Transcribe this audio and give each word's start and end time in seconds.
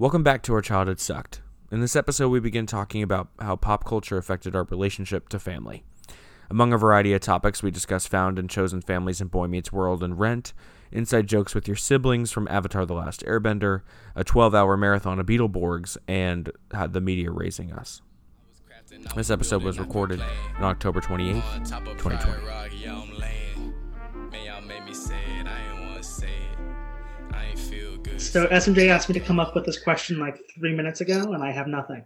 Welcome 0.00 0.22
back 0.22 0.44
to 0.44 0.54
Our 0.54 0.62
Childhood 0.62 1.00
Sucked. 1.00 1.40
In 1.72 1.80
this 1.80 1.96
episode, 1.96 2.28
we 2.28 2.38
begin 2.38 2.66
talking 2.66 3.02
about 3.02 3.30
how 3.40 3.56
pop 3.56 3.84
culture 3.84 4.16
affected 4.16 4.54
our 4.54 4.62
relationship 4.62 5.28
to 5.30 5.40
family. 5.40 5.82
Among 6.48 6.72
a 6.72 6.78
variety 6.78 7.14
of 7.14 7.20
topics, 7.20 7.64
we 7.64 7.72
discuss 7.72 8.06
found 8.06 8.38
and 8.38 8.48
chosen 8.48 8.80
families 8.80 9.20
in 9.20 9.26
Boy 9.26 9.48
Meets 9.48 9.72
World 9.72 10.04
and 10.04 10.16
Rent, 10.16 10.52
inside 10.92 11.26
jokes 11.26 11.52
with 11.52 11.66
your 11.66 11.76
siblings 11.76 12.30
from 12.30 12.46
Avatar 12.46 12.86
The 12.86 12.94
Last 12.94 13.24
Airbender, 13.24 13.82
a 14.14 14.22
12 14.22 14.54
hour 14.54 14.76
marathon 14.76 15.18
of 15.18 15.26
Beetleborgs, 15.26 15.96
and 16.06 16.52
how 16.72 16.86
the 16.86 17.00
media 17.00 17.32
raising 17.32 17.72
us. 17.72 18.00
This 19.16 19.30
episode 19.30 19.64
was 19.64 19.80
recorded 19.80 20.22
on 20.58 20.62
October 20.62 21.00
28th, 21.00 21.64
2020. 21.98 22.67
So 28.18 28.46
SMJ 28.48 28.88
asked 28.88 29.08
me 29.08 29.12
to 29.14 29.20
come 29.20 29.38
up 29.38 29.54
with 29.54 29.64
this 29.64 29.78
question 29.78 30.18
like 30.18 30.38
three 30.58 30.74
minutes 30.74 31.00
ago, 31.00 31.32
and 31.32 31.42
I 31.42 31.50
have 31.52 31.66
nothing. 31.66 32.04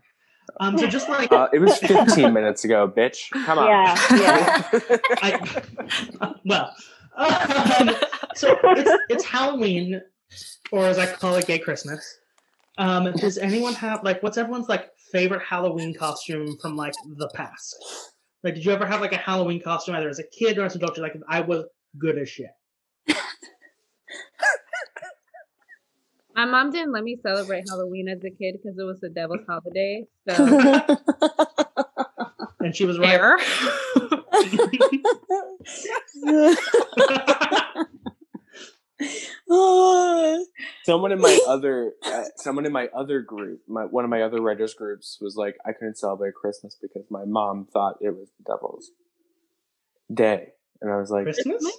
Um, 0.61 0.77
so 0.77 0.87
just 0.87 1.09
like 1.09 1.33
Uh, 1.33 1.49
it 1.53 1.59
was 1.59 1.79
15 1.79 2.33
minutes 2.35 2.65
ago, 2.65 2.87
bitch. 2.87 3.31
Come 3.45 3.59
on. 3.59 3.69
Yeah, 3.69 3.97
yeah. 4.13 4.99
I, 5.23 6.35
well, 6.45 6.75
um, 7.17 7.91
so 8.35 8.59
it's, 8.63 8.91
it's 9.09 9.25
Halloween, 9.25 10.03
or 10.71 10.87
as 10.87 10.99
I 10.99 11.07
call 11.07 11.37
it, 11.37 11.47
Gay 11.47 11.59
Christmas. 11.59 12.19
Um, 12.79 13.13
does 13.13 13.39
anyone 13.39 13.75
have 13.75 14.03
like 14.03 14.23
what's 14.23 14.39
everyone's 14.39 14.69
like 14.69 14.91
favorite 15.13 15.43
Halloween 15.43 15.95
costume 15.95 16.57
from 16.61 16.77
like 16.77 16.95
the 17.17 17.29
past? 17.35 17.77
Like, 18.43 18.55
did 18.55 18.65
you 18.65 18.73
ever 18.73 18.87
have 18.87 19.01
like 19.01 19.13
a 19.13 19.19
Halloween 19.19 19.63
costume 19.63 19.95
either 19.95 20.09
as 20.09 20.19
a 20.19 20.25
kid 20.25 20.59
or 20.59 20.65
as 20.65 20.75
an 20.75 20.83
adult? 20.83 20.97
You're 20.97 21.07
like, 21.07 21.17
I 21.29 21.41
was 21.41 21.65
good 21.99 22.19
as 22.19 22.29
shit. 22.29 22.51
My 26.35 26.45
mom 26.45 26.71
didn't 26.71 26.93
let 26.93 27.05
me 27.05 27.17
celebrate 27.23 27.65
Halloween 27.69 28.09
as 28.09 28.19
a 28.25 28.31
kid 28.31 28.59
because 28.63 28.79
it 28.79 28.85
was 28.85 29.01
the 29.01 29.11
devil's 29.11 29.45
holiday. 29.47 30.07
So 30.29 30.35
And 32.61 32.77
she 32.77 32.85
was 32.85 32.99
right. 32.99 33.11
fair. 33.11 33.39
Someone 40.85 41.13
in 41.13 41.21
my 41.21 41.39
other, 41.49 41.93
uh, 42.05 42.25
someone 42.37 42.67
in 42.67 42.73
my 42.73 42.89
other 42.95 43.21
group, 43.21 43.61
my 43.67 43.85
one 43.85 44.05
of 44.05 44.11
my 44.11 44.23
other 44.23 44.41
writers 44.41 44.75
groups 44.75 45.19
was 45.21 45.37
like, 45.37 45.57
I 45.67 45.73
couldn't 45.73 45.99
celebrate 45.99 46.35
Christmas 46.35 46.77
because 46.81 47.05
my 47.11 47.25
mom 47.25 47.67
thought 47.73 47.97
it 48.01 48.11
was 48.11 48.29
the 48.39 48.53
devil's 48.53 48.91
day, 50.13 50.49
and 50.81 50.91
I 50.91 50.97
was 50.97 51.11
like, 51.11 51.25
Christmas? 51.25 51.79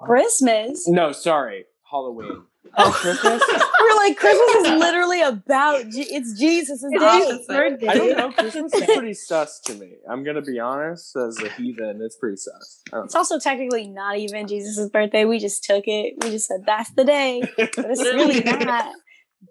Christmas. 0.00 0.88
No, 0.88 1.12
sorry, 1.12 1.66
Halloween. 1.90 2.44
Oh, 2.76 2.92
Christmas. 2.94 3.42
We're 3.48 3.96
like 3.96 4.16
Christmas 4.16 4.54
is 4.66 4.78
literally 4.78 5.22
about 5.22 5.88
Je- 5.90 6.02
it's 6.02 6.38
Jesus' 6.38 6.82
It's 6.82 7.02
day. 7.02 7.20
Jesus' 7.20 7.46
birthday. 7.46 7.88
I 7.88 7.94
don't 7.94 8.16
know. 8.16 8.32
Christmas 8.32 8.72
is 8.74 8.86
pretty 8.86 9.14
sus 9.14 9.60
to 9.60 9.74
me. 9.74 9.94
I'm 10.08 10.22
gonna 10.24 10.42
be 10.42 10.58
honest. 10.60 11.16
As 11.16 11.38
a 11.40 11.48
heathen, 11.50 12.00
it's 12.02 12.16
pretty 12.16 12.36
sus. 12.36 12.82
I 12.92 12.96
don't 12.96 13.06
It's 13.06 13.14
also 13.14 13.38
technically 13.38 13.88
not 13.88 14.18
even 14.18 14.46
Jesus' 14.46 14.88
birthday. 14.90 15.24
We 15.24 15.38
just 15.38 15.64
took 15.64 15.84
it. 15.86 16.14
We 16.22 16.30
just 16.30 16.46
said 16.46 16.64
that's 16.66 16.90
the 16.92 17.04
day, 17.04 17.42
but 17.56 17.70
it's 17.76 18.02
really 18.02 18.42
not. 18.44 18.94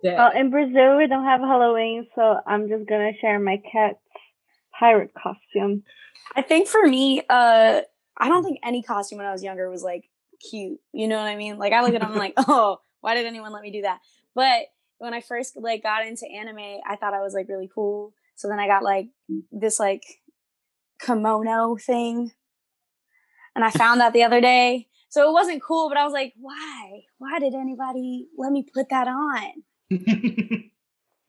Dead. 0.03 0.17
Well, 0.17 0.31
in 0.35 0.51
Brazil, 0.51 0.97
we 0.97 1.07
don't 1.07 1.25
have 1.25 1.41
Halloween, 1.41 2.07
so 2.15 2.39
I'm 2.45 2.69
just 2.69 2.87
gonna 2.87 3.11
share 3.19 3.39
my 3.39 3.61
cat's 3.71 3.97
pirate 4.79 5.11
costume. 5.13 5.83
I 6.35 6.41
think 6.43 6.67
for 6.67 6.85
me, 6.85 7.21
uh, 7.27 7.81
I 8.17 8.29
don't 8.29 8.43
think 8.43 8.59
any 8.63 8.83
costume 8.83 9.17
when 9.17 9.27
I 9.27 9.31
was 9.31 9.43
younger 9.43 9.69
was 9.69 9.83
like 9.83 10.03
cute. 10.49 10.79
You 10.93 11.07
know 11.07 11.17
what 11.17 11.27
I 11.27 11.35
mean? 11.35 11.57
Like 11.57 11.73
I 11.73 11.81
look 11.81 11.93
at 11.95 12.01
them 12.01 12.11
I'm 12.11 12.17
like, 12.17 12.33
oh, 12.37 12.79
why 13.01 13.15
did 13.15 13.25
anyone 13.25 13.51
let 13.51 13.61
me 13.61 13.71
do 13.71 13.81
that? 13.83 13.99
But 14.35 14.67
when 14.97 15.13
I 15.13 15.21
first 15.21 15.57
like 15.57 15.83
got 15.83 16.05
into 16.05 16.27
anime, 16.27 16.81
I 16.87 16.95
thought 16.95 17.13
I 17.13 17.21
was 17.21 17.33
like 17.33 17.47
really 17.49 17.69
cool. 17.73 18.13
So 18.35 18.47
then 18.47 18.59
I 18.59 18.67
got 18.67 18.83
like 18.83 19.09
this 19.51 19.79
like 19.79 20.03
kimono 21.01 21.77
thing, 21.77 22.31
and 23.55 23.65
I 23.65 23.71
found 23.71 24.01
that 24.01 24.13
the 24.13 24.23
other 24.23 24.41
day. 24.41 24.87
So 25.09 25.27
it 25.27 25.33
wasn't 25.33 25.63
cool, 25.63 25.89
but 25.89 25.97
I 25.97 26.03
was 26.03 26.13
like, 26.13 26.33
why? 26.39 27.01
Why 27.17 27.39
did 27.39 27.55
anybody 27.55 28.27
let 28.37 28.51
me 28.51 28.63
put 28.73 28.89
that 28.89 29.07
on? 29.07 29.63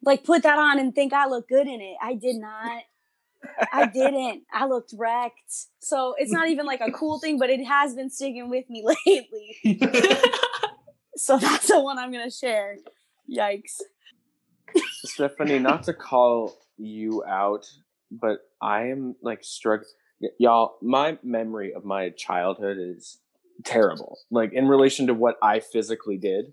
Like 0.03 0.25
put 0.25 0.42
that 0.44 0.59
on 0.59 0.78
and 0.78 0.94
think 0.94 1.12
I 1.12 1.26
look 1.26 1.48
good 1.48 1.66
in 1.66 1.80
it? 1.80 1.97
I 2.03 2.14
did 2.14 2.36
not. 2.36 2.82
I 3.72 3.86
didn't. 3.86 4.42
I 4.53 4.66
looked 4.66 4.94
wrecked. 4.97 5.66
So 5.80 6.14
it's 6.19 6.32
not 6.32 6.48
even 6.48 6.66
like 6.66 6.80
a 6.80 6.91
cool 6.91 7.19
thing, 7.19 7.38
but 7.38 7.50
it 7.50 7.64
has 7.64 7.94
been 7.94 8.10
sticking 8.10 8.48
with 8.48 8.69
me 8.69 8.84
lately. 9.06 9.56
So 11.20 11.36
that's 11.38 11.69
the 11.69 11.81
one 11.81 11.98
I'm 11.98 12.10
gonna 12.10 12.31
share. 12.31 12.76
Yikes. 13.31 13.81
Stephanie, 15.04 15.58
not 15.58 15.82
to 15.84 15.92
call 15.92 16.56
you 16.76 17.22
out, 17.26 17.66
but 18.10 18.38
I 18.62 18.88
am 18.88 19.16
like 19.22 19.44
struck. 19.44 19.82
y- 20.20 20.28
Y'all, 20.38 20.76
my 20.82 21.19
memory 21.22 21.72
of 21.75 21.84
my 21.84 22.10
childhood 22.10 22.78
is 22.80 23.19
terrible. 23.64 24.19
Like 24.30 24.53
in 24.53 24.66
relation 24.69 25.06
to 25.09 25.14
what 25.14 25.36
I 25.42 25.60
physically 25.60 26.16
did. 26.16 26.53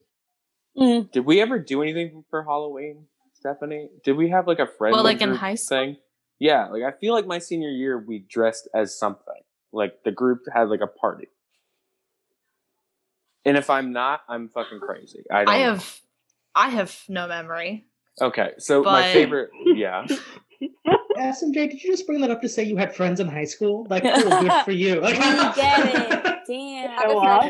Mm. 0.78 1.12
Did 1.12 1.26
we 1.26 1.42
ever 1.42 1.58
do 1.58 1.82
anything 1.82 2.24
for 2.30 2.44
Halloween, 2.44 3.06
Stephanie? 3.34 3.90
Did 4.04 4.18
we 4.18 4.30
have 4.30 4.48
like 4.48 4.60
a 4.60 4.68
friend? 4.68 4.94
Well, 4.94 5.04
like 5.04 5.22
in 5.22 5.34
high 5.34 5.56
school? 5.56 5.78
thing? 5.78 5.98
Yeah, 6.40 6.68
like 6.68 6.84
I 6.84 6.92
feel 6.92 7.14
like 7.14 7.26
my 7.26 7.40
senior 7.40 7.70
year 7.70 7.98
we 7.98 8.20
dressed 8.20 8.68
as 8.76 8.98
something. 8.98 9.42
Like 9.72 10.04
the 10.04 10.12
group 10.12 10.42
had 10.54 10.70
like 10.70 10.82
a 10.82 10.88
party. 10.88 11.30
And 13.48 13.58
if 13.58 13.70
I'm 13.70 13.92
not, 13.94 14.22
I'm 14.30 14.50
fucking 14.50 14.80
crazy. 14.82 15.24
I, 15.32 15.46
don't 15.46 15.50
I 15.54 15.58
know. 15.60 15.64
have 15.74 16.00
I 16.56 16.70
have 16.70 16.96
no 17.08 17.28
memory. 17.28 17.86
Okay, 18.22 18.52
so 18.60 18.84
my 18.84 19.12
favorite, 19.14 19.50
yeah. 19.66 20.06
SMJ, 21.18 21.54
did 21.54 21.84
you 21.84 21.92
just 21.92 22.06
bring 22.06 22.22
that 22.22 22.30
up 22.32 22.42
to 22.42 22.50
say 22.50 22.64
you 22.64 22.78
had 22.78 22.96
friends 22.96 23.20
in 23.20 23.28
high 23.28 23.46
school? 23.46 23.88
Like, 23.90 24.04
cool, 24.22 24.30
good 24.42 24.52
for 24.66 24.72
you. 24.72 25.00
Like, 25.02 25.14
We 25.16 25.22
get 25.62 25.96
it. 25.96 26.36
Damn. 26.48 26.90
Have 26.92 27.12
a 27.12 27.42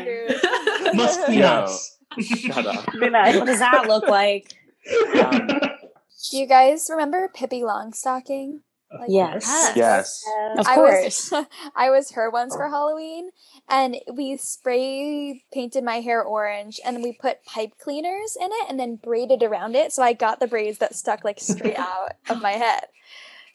friend 0.82 0.96
Must 0.96 1.26
be 1.26 1.34
Yo. 1.36 1.40
nice. 1.40 1.96
Shut 2.20 2.66
up. 2.66 2.92
Be 2.92 3.10
nice. 3.10 3.36
What 3.36 3.46
does 3.46 3.58
that 3.60 3.86
look 3.86 4.08
like? 4.08 4.52
Um, 5.20 5.46
Do 6.30 6.36
you 6.38 6.46
guys 6.46 6.88
remember 6.90 7.30
Pippi 7.34 7.60
Longstocking? 7.62 8.60
Like, 8.92 9.08
Yes. 9.08 9.72
yes. 9.76 10.24
Uh, 10.26 10.60
Of 10.60 10.66
I 10.66 10.74
course. 10.74 11.30
was 11.30 11.44
I 11.76 11.90
was 11.90 12.12
her 12.12 12.30
once 12.30 12.56
for 12.56 12.68
Halloween, 12.68 13.30
and 13.68 13.96
we 14.12 14.36
spray 14.36 15.44
painted 15.52 15.84
my 15.84 16.00
hair 16.00 16.22
orange, 16.22 16.80
and 16.84 17.02
we 17.02 17.12
put 17.12 17.44
pipe 17.44 17.72
cleaners 17.78 18.36
in 18.40 18.48
it, 18.50 18.66
and 18.68 18.78
then 18.80 18.96
braided 18.96 19.42
around 19.42 19.76
it, 19.76 19.92
so 19.92 20.02
I 20.02 20.12
got 20.12 20.40
the 20.40 20.46
braids 20.46 20.78
that 20.78 20.94
stuck 20.94 21.24
like 21.24 21.40
straight 21.40 21.78
out 21.78 22.12
of 22.30 22.40
my 22.42 22.52
head. 22.52 22.84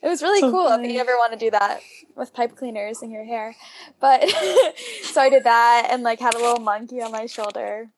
It 0.01 0.07
was 0.09 0.21
really 0.21 0.41
So 0.41 0.51
cool. 0.51 0.67
If 0.67 0.91
you 0.91 0.99
ever 0.99 1.13
want 1.17 1.31
to 1.33 1.39
do 1.39 1.49
that 1.51 1.79
with 2.17 2.33
pipe 2.33 2.55
cleaners 2.57 3.01
in 3.01 3.09
your 3.11 3.23
hair, 3.23 3.55
but 4.01 4.27
so 5.03 5.21
I 5.21 5.29
did 5.29 5.45
that, 5.45 5.87
and 5.91 6.03
like 6.03 6.19
had 6.19 6.35
a 6.35 6.39
little 6.39 6.59
monkey 6.59 7.01
on 7.01 7.11
my 7.11 7.25
shoulder. 7.25 7.89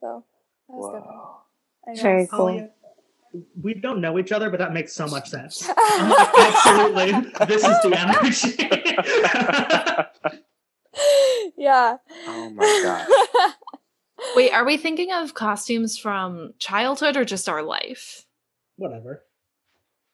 So 0.00 0.24
that 0.68 0.76
was 0.76 0.92
good. 0.92 1.02
Whoa. 1.02 1.36
I 1.88 1.92
know. 1.94 2.02
Very 2.02 2.28
Oh, 2.32 2.36
cool. 2.36 2.54
yeah. 2.54 2.66
We 3.60 3.74
don't 3.74 4.00
know 4.00 4.18
each 4.18 4.32
other, 4.32 4.50
but 4.50 4.58
that 4.58 4.72
makes 4.72 4.92
so 4.92 5.06
much 5.06 5.28
sense. 5.28 5.68
I'm 5.76 6.10
like, 6.10 6.34
absolutely. 7.14 7.46
This 7.46 7.64
is 7.64 7.80
the 7.82 7.94
energy. 7.98 8.56
yeah. 11.56 11.96
Oh 12.26 12.50
my 12.50 12.80
god. 12.82 13.54
Wait, 14.36 14.52
are 14.52 14.64
we 14.64 14.76
thinking 14.76 15.12
of 15.12 15.34
costumes 15.34 15.96
from 15.98 16.52
childhood 16.58 17.16
or 17.16 17.24
just 17.24 17.48
our 17.48 17.62
life? 17.62 18.26
Whatever. 18.76 19.24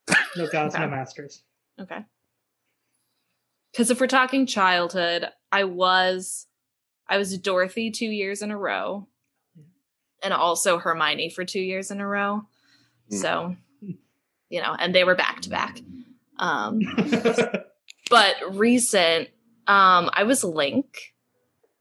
No 0.36 0.46
gods, 0.46 0.74
no 0.74 0.86
masters. 0.86 1.42
Okay. 1.80 2.04
Because 3.72 3.90
if 3.90 4.00
we're 4.00 4.06
talking 4.06 4.46
childhood, 4.46 5.26
I 5.50 5.64
was 5.64 6.46
I 7.08 7.18
was 7.18 7.36
Dorothy 7.38 7.90
two 7.90 8.06
years 8.06 8.42
in 8.42 8.50
a 8.50 8.56
row, 8.58 9.08
and 10.22 10.34
also 10.34 10.78
Hermione 10.78 11.30
for 11.30 11.44
two 11.44 11.60
years 11.60 11.90
in 11.90 12.00
a 12.00 12.06
row. 12.06 12.42
Hmm. 13.10 13.16
So, 13.16 13.56
you 14.50 14.60
know, 14.60 14.76
and 14.78 14.94
they 14.94 15.04
were 15.04 15.14
back 15.14 15.40
to 15.42 15.50
back. 15.50 15.80
Um, 16.38 16.80
but 18.10 18.36
recent, 18.50 19.28
um, 19.66 20.10
I 20.12 20.24
was 20.24 20.44
Link 20.44 20.86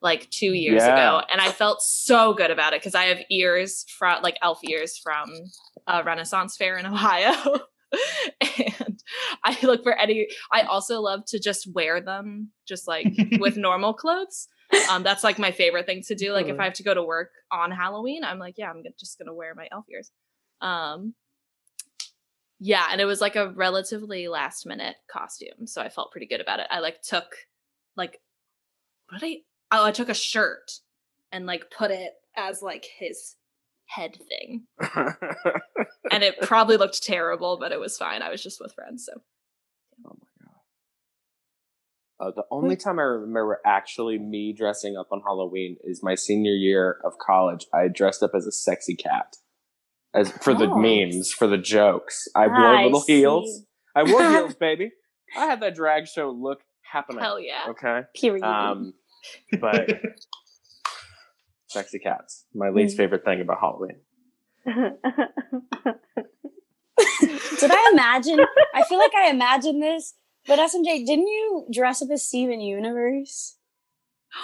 like 0.02 0.30
two 0.30 0.54
years 0.54 0.84
Yeah. 0.84 0.94
ago, 0.94 1.26
and 1.32 1.42
I 1.42 1.52
felt 1.52 1.82
so 1.82 2.34
good 2.34 2.52
about 2.52 2.74
it 2.74 2.82
because 2.82 2.96
I 2.96 3.06
have 3.06 3.20
ears 3.32 3.86
from 3.98 4.22
like 4.22 4.38
elf 4.42 4.60
ears 4.64 4.98
from 4.98 5.32
a 5.88 6.04
Renaissance 6.04 6.56
fair 6.58 6.78
in 6.78 6.86
Ohio. 6.86 7.34
and 8.42 9.00
I 9.44 9.58
look 9.64 9.84
for 9.84 9.94
any. 9.98 10.28
I 10.52 10.62
also 10.64 11.00
love 11.02 11.22
to 11.28 11.40
just 11.40 11.72
wear 11.74 12.02
them, 12.02 12.52
just 12.68 12.88
like 12.88 13.08
with 13.40 13.58
normal 13.58 13.94
clothes. 13.94 14.48
Um, 14.90 15.04
that's 15.04 15.24
like 15.24 15.38
my 15.40 15.52
favorite 15.52 15.86
thing 15.86 16.02
to 16.08 16.16
do. 16.16 16.34
Like 16.34 16.48
if 16.48 16.60
I 16.60 16.66
have 16.66 16.74
to 16.74 16.84
go 16.84 16.94
to 16.94 17.04
work 17.04 17.30
on 17.52 17.72
Halloween, 17.72 18.24
I'm 18.24 18.40
like, 18.40 18.56
yeah, 18.58 18.70
I'm 18.70 18.84
just 19.00 19.18
gonna 19.18 19.34
wear 19.34 19.54
my 19.56 19.68
elf 19.72 19.86
ears. 19.92 20.12
Um, 20.62 21.14
yeah, 22.60 22.86
and 22.92 23.02
it 23.02 23.06
was 23.06 23.22
like 23.22 23.36
a 23.36 23.50
relatively 23.50 24.28
last 24.28 24.66
minute 24.66 24.96
costume, 25.12 25.68
so 25.68 25.82
I 25.82 25.90
felt 25.90 26.12
pretty 26.12 26.28
good 26.28 26.42
about 26.42 26.60
it. 26.60 26.68
I 26.70 26.80
like 26.80 27.02
took 27.02 27.36
like 27.98 28.20
what 29.10 29.20
did 29.22 29.28
I 29.72 29.78
oh 29.80 29.86
I 29.86 29.92
took 29.92 30.10
a 30.10 30.14
shirt 30.14 30.72
and 31.32 31.46
like 31.46 31.66
put 31.76 31.92
it 31.92 32.12
as 32.38 32.62
like 32.62 32.86
his 33.00 33.36
head 33.88 34.18
thing. 34.30 34.64
and 36.12 36.24
it 36.24 36.36
probably 36.42 36.78
looked 36.78 37.04
terrible, 37.04 37.58
but 37.60 37.72
it 37.72 37.80
was 37.80 37.98
fine. 37.98 38.22
I 38.22 38.30
was 38.30 38.42
just 38.42 38.60
with 38.60 38.74
friends, 38.74 39.06
so 39.06 39.22
oh 40.08 40.18
my 40.20 40.46
god. 40.46 40.52
Uh, 42.28 42.32
the 42.36 42.46
only 42.50 42.76
time 42.78 42.98
I 43.00 43.04
remember 43.04 43.60
actually 43.66 44.18
me 44.18 44.54
dressing 44.54 44.96
up 44.98 45.08
on 45.12 45.22
Halloween 45.22 45.78
is 45.84 46.02
my 46.02 46.16
senior 46.16 46.54
year 46.54 47.00
of 47.04 47.14
college. 47.18 47.66
I 47.74 47.88
dressed 47.90 48.24
up 48.24 48.32
as 48.36 48.48
a 48.48 48.52
sexy 48.52 48.96
cat, 48.96 49.36
as 50.14 50.32
for 50.32 50.54
the 50.54 50.68
Oh. 50.70 50.78
memes, 50.78 51.32
for 51.32 51.46
the 51.48 51.58
jokes. 51.58 52.28
I 52.36 52.48
wore 52.48 52.58
I 52.58 52.84
little 52.86 53.04
heels. 53.06 53.64
I 53.96 54.04
wore 54.04 54.22
heels, 54.30 54.56
baby. 54.56 54.92
I 55.38 55.46
had 55.46 55.60
that 55.62 55.76
drag 55.76 56.08
show 56.08 56.30
look 56.32 56.62
happening. 56.96 57.22
hell 57.24 57.40
yeah. 57.40 57.70
Okay. 57.70 58.02
Period. 58.20 58.44
Um, 58.44 58.94
but 59.60 59.90
sexy 61.68 62.00
cats, 62.00 62.46
my 62.54 62.70
least 62.70 62.96
Mm. 62.96 62.98
favorite 62.98 63.26
thing 63.26 63.42
about 63.42 63.60
Halloween. 63.60 64.00
Did 67.60 67.72
I 67.72 67.90
imagine? 67.94 68.40
I 68.74 68.84
feel 68.84 68.98
like 69.00 69.14
I 69.16 69.30
imagined 69.30 69.82
this, 69.82 70.14
but 70.48 70.60
SMJ, 70.60 71.06
didn't 71.06 71.28
you 71.28 71.68
dress 71.72 72.02
up 72.02 72.10
as 72.12 72.24
Steven 72.28 72.60
Universe 72.62 73.58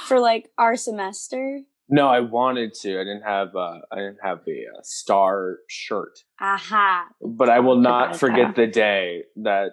for 0.08 0.20
like 0.20 0.50
our 0.58 0.76
semester? 0.76 1.62
No, 1.90 2.08
I 2.08 2.22
wanted 2.22 2.74
to. 2.82 2.96
I 2.96 3.04
didn't 3.04 3.24
have. 3.24 3.50
Uh, 3.56 3.80
I 3.92 3.96
didn't 3.98 4.20
have 4.24 4.40
the 4.46 4.64
uh, 4.74 4.80
star 4.84 5.58
shirt. 5.68 6.20
Aha. 6.40 7.08
But 7.22 7.50
I 7.50 7.60
will 7.60 7.78
not 7.78 8.16
forget 8.16 8.56
the 8.56 8.68
day 8.68 9.24
that 9.38 9.72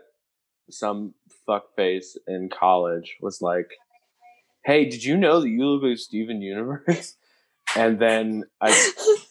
some 0.70 1.14
fuckface 1.48 2.16
in 2.26 2.48
college 2.48 3.16
was 3.20 3.40
like, 3.40 3.68
"Hey, 4.64 4.88
did 4.88 5.02
you 5.04 5.16
know 5.16 5.40
that 5.40 5.48
you 5.48 5.64
look 5.66 5.82
like 5.82 5.98
Steven 5.98 6.42
Universe?" 6.42 7.16
And 7.76 7.98
then 8.00 8.44
I. 8.62 8.70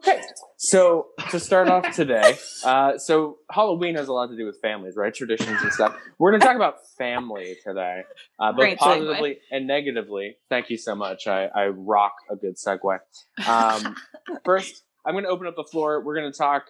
Okay, 0.00 0.22
so 0.56 1.08
to 1.30 1.40
start 1.40 1.68
off 1.68 1.94
today, 1.94 2.36
uh, 2.64 2.96
so 2.98 3.38
Halloween 3.50 3.94
has 3.96 4.08
a 4.08 4.12
lot 4.12 4.28
to 4.28 4.36
do 4.36 4.46
with 4.46 4.58
families, 4.62 4.94
right? 4.96 5.12
Traditions 5.12 5.60
and 5.60 5.72
stuff. 5.72 5.96
We're 6.18 6.30
going 6.30 6.40
to 6.40 6.46
talk 6.46 6.56
about 6.56 6.76
family 6.96 7.56
today, 7.66 8.02
uh, 8.38 8.52
both 8.52 8.60
Great 8.60 8.78
segue. 8.78 8.82
positively 8.82 9.38
and 9.50 9.66
negatively. 9.66 10.36
Thank 10.48 10.70
you 10.70 10.78
so 10.78 10.94
much. 10.94 11.26
I, 11.26 11.46
I 11.46 11.66
rock 11.68 12.12
a 12.30 12.36
good 12.36 12.56
segue. 12.56 12.98
Um, 13.46 13.96
first, 14.44 14.84
I'm 15.04 15.14
going 15.14 15.24
to 15.24 15.30
open 15.30 15.46
up 15.46 15.56
the 15.56 15.64
floor. 15.64 16.02
We're 16.02 16.16
going 16.18 16.30
to 16.30 16.38
talk 16.38 16.66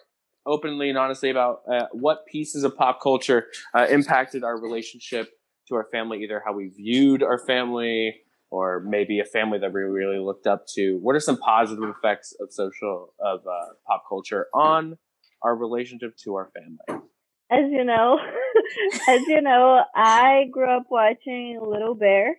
openly 0.49 0.89
and 0.89 0.99
honestly 0.99 1.31
about 1.31 1.63
uh, 1.71 1.87
what 1.93 2.27
pieces 2.27 2.65
of 2.65 2.77
pop 2.77 3.01
culture 3.01 3.47
uh, 3.75 3.87
impacted 3.89 4.43
our 4.43 4.61
relationship 4.61 5.31
to 5.69 5.75
our 5.75 5.87
family, 5.93 6.23
either 6.23 6.43
how 6.45 6.53
we 6.53 6.69
viewed 6.69 7.23
our 7.23 7.39
family 7.39 8.17
or 8.51 8.81
maybe 8.81 9.21
a 9.21 9.25
family 9.25 9.59
that 9.59 9.73
we 9.73 9.83
really 9.83 10.19
looked 10.19 10.47
up 10.47 10.67
to. 10.75 10.99
What 11.03 11.15
are 11.15 11.21
some 11.21 11.37
positive 11.37 11.85
effects 11.85 12.35
of 12.41 12.53
social 12.53 13.13
of 13.21 13.41
uh, 13.47 13.75
pop 13.87 14.05
culture 14.09 14.47
on 14.55 14.97
our 15.43 15.55
relationship 15.55 16.17
to 16.25 16.35
our 16.35 16.51
family? 16.55 17.03
as 17.51 17.65
you 17.71 17.85
know, 17.85 18.19
as 19.09 19.21
you 19.27 19.41
know, 19.41 19.83
I 19.95 20.47
grew 20.51 20.71
up 20.71 20.87
watching 20.91 21.59
Little 21.63 21.95
Bear, 21.95 22.37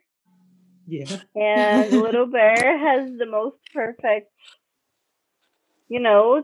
yeah. 0.88 1.18
and 1.36 1.92
Little 2.02 2.28
Bear 2.28 2.78
has 2.78 3.10
the 3.18 3.26
most 3.26 3.58
perfect, 3.74 4.32
you 5.88 6.00
know, 6.00 6.44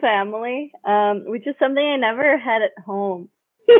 family, 0.00 0.72
um, 0.84 1.24
which 1.26 1.46
is 1.46 1.54
something 1.58 1.84
I 1.84 1.96
never 1.96 2.38
had 2.38 2.62
at 2.62 2.84
home. 2.84 3.28
so 3.68 3.72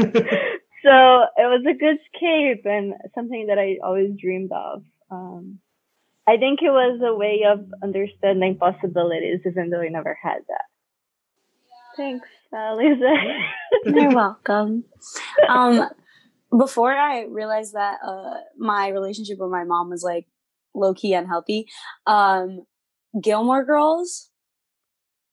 it 0.00 1.46
was 1.46 1.64
a 1.68 1.74
good 1.78 1.98
escape 1.98 2.64
and 2.64 2.94
something 3.14 3.46
that 3.48 3.58
I 3.58 3.78
always 3.84 4.10
dreamed 4.18 4.52
of. 4.52 4.82
Um, 5.10 5.58
I 6.26 6.36
think 6.36 6.60
it 6.62 6.70
was 6.70 7.00
a 7.02 7.14
way 7.14 7.44
of 7.46 7.64
understanding 7.82 8.58
possibilities, 8.58 9.40
even 9.46 9.70
though 9.70 9.80
I 9.80 9.88
never 9.88 10.16
had 10.22 10.40
that. 10.48 10.64
Thanks, 11.96 12.28
uh, 12.52 12.74
Lisa. 12.74 13.14
You're 13.86 14.14
welcome. 14.14 14.84
Um, 15.48 15.88
before 16.56 16.92
I 16.92 17.24
realized 17.24 17.72
that 17.74 17.98
uh, 18.06 18.34
my 18.56 18.88
relationship 18.88 19.38
with 19.38 19.50
my 19.50 19.64
mom 19.64 19.90
was 19.90 20.02
like 20.02 20.26
low 20.74 20.94
key 20.94 21.14
unhealthy, 21.14 21.66
um, 22.06 22.64
Gilmore 23.20 23.64
Girls. 23.64 24.30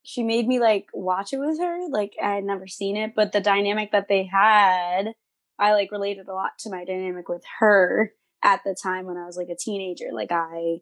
She 0.06 0.24
made 0.24 0.48
me 0.48 0.60
like 0.60 0.88
watch 0.94 1.34
it 1.34 1.40
with 1.40 1.60
her. 1.60 1.90
Like 1.90 2.14
I 2.22 2.36
had 2.36 2.44
never 2.44 2.68
seen 2.68 2.96
it, 2.96 3.14
but 3.16 3.32
the 3.32 3.42
dynamic 3.42 3.92
that 3.92 4.08
they 4.08 4.24
had, 4.24 5.14
I 5.60 5.74
like 5.74 5.92
related 5.92 6.28
a 6.28 6.34
lot 6.34 6.52
to 6.60 6.70
my 6.70 6.86
dynamic 6.86 7.28
with 7.28 7.44
her 7.60 8.14
at 8.44 8.62
the 8.64 8.76
time 8.82 9.06
when 9.06 9.18
I 9.18 9.26
was 9.26 9.38
like 9.38 9.50
a 9.50 9.58
teenager. 9.58 10.10
Like 10.14 10.32
I, 10.32 10.78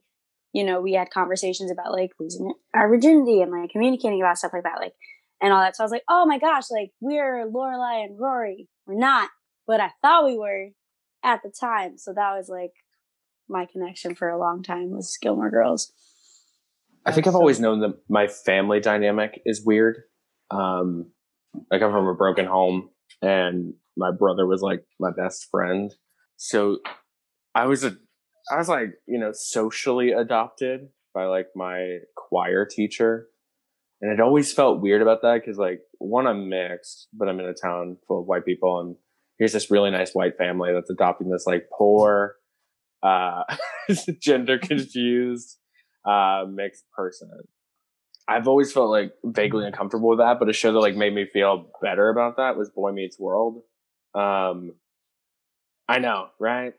you 0.52 0.64
know, 0.64 0.82
we 0.82 0.94
had 0.94 1.10
conversations 1.10 1.72
about 1.72 1.94
like 1.94 2.12
losing 2.20 2.54
our 2.74 2.90
virginity 2.90 3.42
and 3.42 3.52
like 3.52 3.72
communicating 3.72 4.22
about 4.22 4.38
stuff 4.38 4.54
like 4.54 4.64
that. 4.64 4.80
Like 4.80 4.94
and 5.44 5.52
all 5.52 5.62
that. 5.62 5.76
So 5.76 5.84
I 5.84 5.86
was 5.86 5.92
like, 5.92 6.06
oh 6.10 6.26
my 6.26 6.40
gosh, 6.40 6.72
like 6.72 6.92
we're 7.02 7.46
Lorelai 7.46 8.06
and 8.06 8.18
Rory. 8.18 8.70
We're 8.88 8.98
not, 8.98 9.30
but 9.68 9.82
I 9.82 9.92
thought 10.02 10.26
we 10.26 10.38
were 10.38 10.70
at 11.24 11.42
the 11.44 11.52
time. 11.52 11.98
So 11.98 12.14
that 12.14 12.36
was 12.36 12.48
like 12.50 12.72
my 13.50 13.68
connection 13.72 14.16
for 14.16 14.30
a 14.30 14.40
long 14.40 14.64
time 14.64 14.92
was 14.92 15.18
Gilmore 15.22 15.52
Girls. 15.52 15.92
I 17.06 17.12
think 17.12 17.28
I've 17.28 17.36
always 17.36 17.60
known 17.60 17.82
that 17.82 17.98
my 18.10 18.28
family 18.28 18.80
dynamic 18.80 19.42
is 19.46 19.66
weird. 19.66 20.04
Um, 20.52 21.12
I 21.72 21.80
come 21.80 21.92
from 21.92 22.08
a 22.08 22.16
broken 22.16 22.46
home, 22.46 22.90
and 23.22 23.74
my 23.98 24.12
brother 24.12 24.48
was 24.48 24.62
like 24.62 24.84
my 25.00 25.12
best 25.12 25.48
friend. 25.52 25.94
So 26.38 26.78
I 27.54 27.66
was 27.66 27.84
a, 27.84 27.96
I 28.52 28.58
was 28.58 28.70
like 28.70 28.94
you 29.06 29.20
know 29.20 29.32
socially 29.34 30.12
adopted 30.12 30.90
by 31.14 31.26
like 31.26 31.48
my 31.56 32.00
choir 32.16 32.66
teacher, 32.66 33.28
and 34.02 34.12
it 34.12 34.22
always 34.22 34.54
felt 34.54 34.82
weird 34.82 35.02
about 35.02 35.22
that 35.24 35.42
because 35.42 35.58
like 35.58 35.82
one 36.00 36.26
I'm 36.26 36.48
mixed, 36.48 37.10
but 37.14 37.28
I'm 37.28 37.40
in 37.40 37.46
a 37.46 37.54
town 37.54 37.98
full 38.08 38.22
of 38.22 38.28
white 38.28 38.46
people, 38.46 38.80
and 38.80 38.96
here's 39.38 39.54
this 39.54 39.70
really 39.70 39.92
nice 39.92 40.16
white 40.16 40.38
family 40.38 40.72
that's 40.74 40.90
adopting 40.90 41.30
this 41.30 41.46
like 41.46 41.68
poor, 41.78 42.36
uh, 43.04 43.44
gender 44.22 44.58
confused 44.58 45.58
uh 46.06 46.46
mixed 46.50 46.86
person. 46.96 47.30
I've 48.28 48.48
always 48.48 48.72
felt 48.72 48.90
like 48.90 49.14
vaguely 49.24 49.66
uncomfortable 49.66 50.10
with 50.10 50.20
that, 50.20 50.40
but 50.40 50.50
a 50.50 50.54
show 50.54 50.72
that 50.72 50.80
like 50.80 50.96
made 50.96 51.14
me 51.14 51.26
feel 51.32 51.70
better 51.82 52.10
about 52.10 52.38
that 52.38 52.56
was 52.58 52.70
Boy 52.70 52.92
Meets 52.92 53.20
World. 53.20 53.62
Um 54.16 54.74
I 55.88 56.00
know, 56.00 56.28
right? 56.40 56.74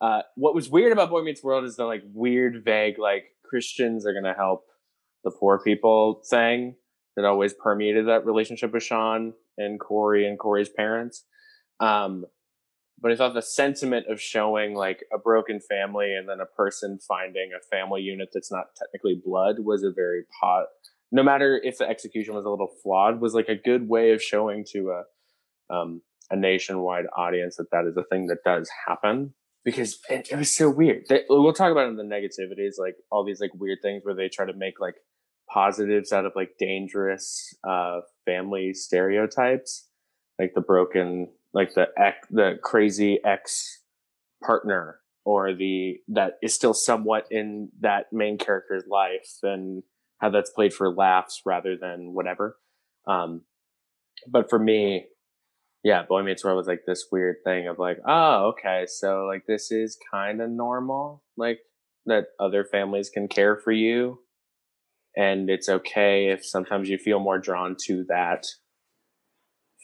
Uh 0.00 0.22
what 0.36 0.54
was 0.54 0.68
weird 0.68 0.92
about 0.92 1.10
Boy 1.10 1.22
Meets 1.22 1.42
World 1.42 1.64
is 1.64 1.76
the 1.76 1.84
like 1.84 2.02
weird, 2.12 2.62
vague, 2.64 2.98
like 2.98 3.24
Christians 3.44 4.06
are 4.06 4.14
gonna 4.14 4.34
help 4.34 4.64
the 5.24 5.30
poor 5.30 5.58
people 5.58 6.22
thing 6.28 6.76
that 7.16 7.24
always 7.24 7.52
permeated 7.52 8.06
that 8.06 8.24
relationship 8.24 8.72
with 8.72 8.82
Shawn 8.82 9.34
and 9.56 9.80
Cory 9.80 10.26
and 10.26 10.38
Cory's 10.38 10.70
parents. 10.70 11.24
Um 11.80 12.24
but 13.00 13.12
I 13.12 13.16
thought 13.16 13.34
the 13.34 13.42
sentiment 13.42 14.06
of 14.08 14.20
showing 14.20 14.74
like 14.74 15.04
a 15.12 15.18
broken 15.18 15.60
family 15.60 16.14
and 16.14 16.28
then 16.28 16.40
a 16.40 16.46
person 16.46 16.98
finding 16.98 17.50
a 17.56 17.64
family 17.64 18.02
unit 18.02 18.30
that's 18.32 18.50
not 18.50 18.74
technically 18.76 19.20
blood 19.24 19.60
was 19.60 19.82
a 19.82 19.92
very 19.92 20.24
pot. 20.40 20.66
No 21.12 21.22
matter 21.22 21.60
if 21.62 21.78
the 21.78 21.88
execution 21.88 22.34
was 22.34 22.44
a 22.44 22.50
little 22.50 22.70
flawed, 22.82 23.20
was 23.20 23.34
like 23.34 23.48
a 23.48 23.54
good 23.54 23.88
way 23.88 24.12
of 24.12 24.22
showing 24.22 24.64
to 24.72 24.90
a 24.90 25.74
um, 25.74 26.02
a 26.30 26.36
nationwide 26.36 27.06
audience 27.16 27.56
that 27.56 27.70
that 27.70 27.86
is 27.86 27.96
a 27.96 28.04
thing 28.04 28.26
that 28.26 28.44
does 28.44 28.68
happen. 28.86 29.34
Because 29.64 29.98
it, 30.08 30.28
it 30.30 30.36
was 30.36 30.54
so 30.54 30.70
weird. 30.70 31.04
They, 31.08 31.24
we'll 31.28 31.52
talk 31.52 31.72
about 31.72 31.88
in 31.88 31.96
the 31.96 32.02
negativities, 32.02 32.78
like 32.78 32.96
all 33.10 33.24
these 33.24 33.40
like 33.40 33.50
weird 33.54 33.78
things 33.82 34.02
where 34.04 34.14
they 34.14 34.28
try 34.28 34.46
to 34.46 34.54
make 34.54 34.80
like 34.80 34.94
positives 35.48 36.12
out 36.12 36.24
of 36.24 36.32
like 36.34 36.52
dangerous 36.58 37.54
uh, 37.68 38.00
family 38.24 38.72
stereotypes, 38.72 39.88
like 40.38 40.52
the 40.54 40.60
broken 40.60 41.28
like 41.52 41.74
the 41.74 41.86
ex, 41.96 42.26
the 42.30 42.58
crazy 42.62 43.18
ex 43.24 43.82
partner 44.44 45.00
or 45.24 45.54
the 45.54 45.96
that 46.08 46.34
is 46.42 46.54
still 46.54 46.74
somewhat 46.74 47.26
in 47.30 47.68
that 47.80 48.06
main 48.12 48.38
character's 48.38 48.84
life 48.88 49.38
and 49.42 49.82
how 50.18 50.30
that's 50.30 50.50
played 50.50 50.72
for 50.72 50.94
laughs 50.94 51.42
rather 51.44 51.76
than 51.76 52.14
whatever. 52.14 52.56
Um, 53.06 53.42
but 54.30 54.50
for 54.50 54.58
me, 54.58 55.06
yeah, 55.84 56.02
Boy 56.02 56.22
Meets 56.22 56.44
World 56.44 56.56
was 56.56 56.66
like 56.66 56.82
this 56.86 57.06
weird 57.12 57.36
thing 57.44 57.68
of 57.68 57.78
like, 57.78 57.98
oh, 58.06 58.52
okay, 58.52 58.84
so 58.86 59.26
like 59.26 59.44
this 59.46 59.70
is 59.70 59.98
kind 60.12 60.40
of 60.40 60.50
normal, 60.50 61.22
like 61.36 61.60
that 62.06 62.26
other 62.40 62.64
families 62.64 63.10
can 63.10 63.28
care 63.28 63.56
for 63.56 63.70
you, 63.70 64.20
and 65.16 65.48
it's 65.48 65.68
okay 65.68 66.28
if 66.28 66.44
sometimes 66.44 66.88
you 66.88 66.98
feel 66.98 67.20
more 67.20 67.38
drawn 67.38 67.76
to 67.86 68.04
that 68.08 68.46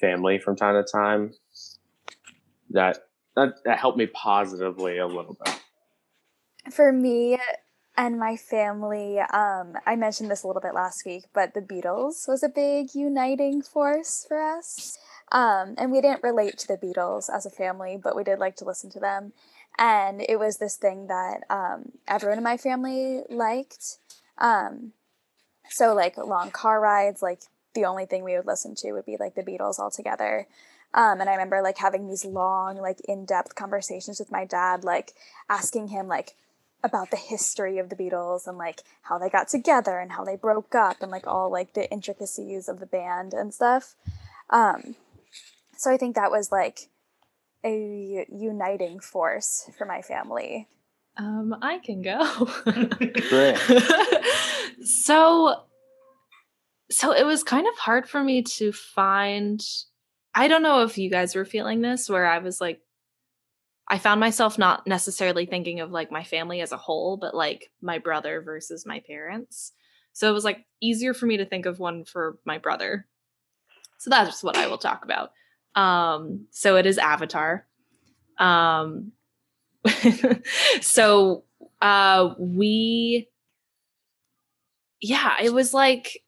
family 0.00 0.38
from 0.38 0.56
time 0.56 0.75
to 0.75 0.90
time 0.90 1.33
that 2.75 2.99
that, 3.37 3.54
that 3.64 3.78
helped 3.78 3.99
me 3.99 4.07
positively 4.07 4.99
a 4.99 5.07
little 5.07 5.37
bit 5.45 5.61
For 6.73 6.93
me 6.93 7.38
and 7.97 8.19
my 8.19 8.37
family, 8.37 9.21
um, 9.21 9.75
I 9.87 9.97
mentioned 9.97 10.31
this 10.31 10.43
a 10.43 10.47
little 10.47 10.62
bit 10.62 10.75
last 10.75 11.04
week, 11.07 11.25
but 11.33 11.54
the 11.54 11.61
Beatles 11.61 12.26
was 12.28 12.43
a 12.43 12.49
big 12.49 12.95
uniting 12.95 13.62
force 13.62 14.25
for 14.26 14.40
us. 14.40 14.99
Um, 15.33 15.75
and 15.78 15.90
we 15.93 16.00
didn't 16.00 16.23
relate 16.23 16.59
to 16.59 16.69
the 16.69 16.76
Beatles 16.76 17.31
as 17.33 17.47
a 17.47 17.50
family, 17.50 17.99
but 18.02 18.16
we 18.16 18.25
did 18.25 18.38
like 18.38 18.57
to 18.57 18.64
listen 18.64 18.90
to 18.90 19.00
them. 19.00 19.33
and 19.78 20.23
it 20.28 20.38
was 20.38 20.59
this 20.59 20.76
thing 20.76 21.09
that 21.09 21.43
um, 21.50 21.93
everyone 22.07 22.38
in 22.38 22.45
my 22.45 22.57
family 22.57 23.23
liked. 23.28 23.99
Um, 24.38 24.93
so 25.71 25.95
like 25.95 26.16
long 26.16 26.50
car 26.50 26.81
rides, 26.81 27.23
like 27.23 27.43
the 27.75 27.85
only 27.85 28.07
thing 28.07 28.25
we 28.25 28.37
would 28.37 28.47
listen 28.47 28.75
to 28.76 28.93
would 28.93 29.07
be 29.07 29.16
like 29.19 29.35
the 29.35 29.43
Beatles 29.43 29.78
all 29.78 29.90
together. 29.90 30.47
Um, 30.95 31.21
and 31.21 31.29
I 31.29 31.33
remember 31.33 31.61
like 31.61 31.79
having 31.79 32.09
these 32.09 32.25
long, 32.25 32.77
like 32.77 33.01
in-depth 33.09 33.57
conversations 33.57 34.21
with 34.21 34.31
my 34.31 34.45
dad, 34.45 34.85
like 34.85 35.13
asking 35.49 35.89
him 35.89 36.07
like 36.07 36.37
about 36.85 37.11
the 37.11 37.17
history 37.17 37.79
of 37.79 37.89
the 37.89 37.97
Beatles 37.97 38.47
and 38.47 38.57
like 38.57 38.83
how 39.03 39.19
they 39.19 39.29
got 39.29 39.49
together 39.49 39.99
and 39.99 40.13
how 40.13 40.25
they 40.25 40.37
broke 40.37 40.75
up 40.75 40.99
and 41.01 41.11
like 41.11 41.27
all 41.27 41.51
like 41.51 41.75
the 41.75 41.91
intricacies 41.91 42.69
of 42.69 42.79
the 42.79 42.87
band 42.87 43.33
and 43.35 43.53
stuff. 43.53 43.97
Um, 44.51 44.95
so 45.77 45.91
I 45.91 45.97
think 45.97 46.15
that 46.15 46.31
was 46.31 46.53
like 46.53 46.89
a 47.65 48.27
uniting 48.31 49.01
force 49.01 49.69
for 49.77 49.87
my 49.87 50.01
family. 50.01 50.69
Um, 51.17 51.57
I 51.63 51.79
can 51.79 52.03
go. 52.03 52.49
Great. 53.29 53.57
so 54.85 55.65
so 56.91 57.13
it 57.13 57.25
was 57.25 57.43
kind 57.43 57.67
of 57.67 57.79
hard 57.79 58.09
for 58.09 58.23
me 58.23 58.43
to 58.43 58.73
find 58.73 59.61
I 60.35 60.49
don't 60.49 60.62
know 60.62 60.83
if 60.83 60.99
you 60.99 61.11
guys 61.11 61.35
were 61.35 61.45
feeling 61.45 61.81
this 61.81 62.09
where 62.11 62.26
I 62.26 62.38
was 62.38 62.61
like 62.61 62.81
I 63.88 63.99
found 63.99 64.19
myself 64.19 64.59
not 64.59 64.87
necessarily 64.87 65.47
thinking 65.47 65.81
of 65.81 65.91
like 65.91 66.11
my 66.11 66.25
family 66.25 66.61
as 66.61 66.73
a 66.73 66.76
whole, 66.76 67.17
but 67.17 67.35
like 67.35 67.71
my 67.83 67.99
brother 67.99 68.41
versus 68.41 68.87
my 68.87 69.00
parents. 69.00 69.73
So 70.12 70.29
it 70.31 70.33
was 70.33 70.45
like 70.45 70.64
easier 70.81 71.12
for 71.12 71.26
me 71.26 71.37
to 71.37 71.45
think 71.45 71.67
of 71.67 71.79
one 71.79 72.05
for 72.05 72.38
my 72.47 72.59
brother. 72.59 73.07
So 73.99 74.11
that's 74.11 74.43
what 74.43 74.57
I 74.57 74.69
will 74.69 74.79
talk 74.79 75.05
about. 75.05 75.33
Um, 75.75 76.47
so 76.50 76.76
it 76.76 76.87
is 76.87 76.99
Avatar. 76.99 77.67
Um, 78.38 79.12
so 80.81 81.45
uh, 81.83 82.35
we, 82.38 83.29
yeah, 85.00 85.35
it 85.43 85.53
was 85.53 85.75
like, 85.75 86.23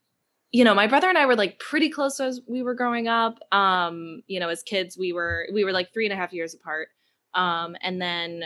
you 0.53 0.65
know, 0.65 0.75
my 0.75 0.87
brother 0.87 1.09
and 1.09 1.19
I 1.19 1.27
were 1.27 1.37
like 1.37 1.59
pretty 1.59 1.91
close 1.91 2.21
as 2.21 2.41
we 2.49 2.63
were 2.63 2.75
growing 2.75 3.09
up. 3.09 3.39
Um, 3.53 4.23
you 4.27 4.41
know, 4.41 4.49
as 4.49 4.63
kids, 4.63 4.97
we 4.97 5.13
were 5.13 5.49
we 5.53 5.65
were 5.65 5.73
like 5.73 5.93
three 5.93 6.07
and 6.07 6.13
a 6.13 6.17
half 6.17 6.33
years 6.33 6.55
apart. 6.55 6.89
Um, 7.35 7.77
and 7.83 8.01
then 8.01 8.45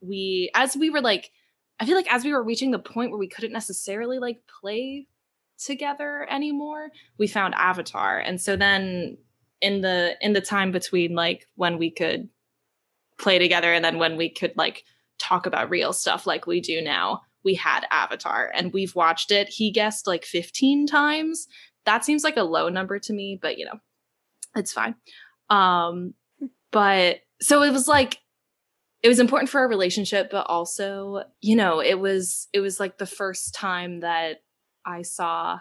we, 0.00 0.50
as 0.54 0.76
we 0.76 0.90
were 0.90 1.02
like, 1.02 1.30
I 1.80 1.86
feel 1.86 1.96
like 1.96 2.12
as 2.12 2.24
we 2.24 2.32
were 2.32 2.42
reaching 2.42 2.70
the 2.70 2.78
point 2.78 3.10
where 3.10 3.18
we 3.18 3.28
couldn't 3.28 3.52
necessarily 3.52 4.18
like 4.18 4.38
play 4.60 5.06
together 5.58 6.26
anymore, 6.30 6.90
we 7.18 7.26
found 7.26 7.54
Avatar. 7.54 8.18
And 8.18 8.40
so 8.40 8.56
then 8.56 9.18
in 9.60 9.80
the 9.80 10.16
in 10.20 10.32
the 10.32 10.40
time 10.40 10.72
between 10.72 11.14
like 11.14 11.48
when 11.56 11.78
we 11.78 11.90
could 11.90 12.28
play 13.18 13.38
together 13.38 13.72
and 13.72 13.84
then 13.84 13.98
when 13.98 14.16
we 14.16 14.28
could 14.28 14.52
like 14.56 14.84
talk 15.18 15.46
about 15.46 15.70
real 15.70 15.92
stuff 15.92 16.26
like 16.26 16.46
we 16.46 16.60
do 16.60 16.80
now, 16.80 17.22
we 17.44 17.54
had 17.54 17.86
Avatar 17.90 18.50
and 18.54 18.72
we've 18.72 18.94
watched 18.94 19.30
it. 19.30 19.48
He 19.48 19.70
guessed 19.70 20.06
like 20.06 20.24
15 20.24 20.86
times. 20.86 21.46
That 21.84 22.04
seems 22.04 22.24
like 22.24 22.36
a 22.36 22.42
low 22.42 22.68
number 22.68 22.98
to 22.98 23.12
me, 23.12 23.38
but 23.40 23.58
you 23.58 23.66
know, 23.66 23.78
it's 24.56 24.72
fine. 24.72 24.94
Um 25.50 26.14
but 26.72 27.20
so 27.40 27.62
it 27.62 27.70
was 27.70 27.86
like 27.86 28.18
it 29.02 29.08
was 29.08 29.20
important 29.20 29.50
for 29.50 29.60
our 29.60 29.68
relationship 29.68 30.30
but 30.30 30.46
also 30.48 31.22
you 31.40 31.54
know 31.54 31.80
it 31.80 32.00
was 32.00 32.48
it 32.52 32.60
was 32.60 32.80
like 32.80 32.98
the 32.98 33.06
first 33.06 33.54
time 33.54 34.00
that 34.00 34.38
i 34.84 35.02
saw 35.02 35.58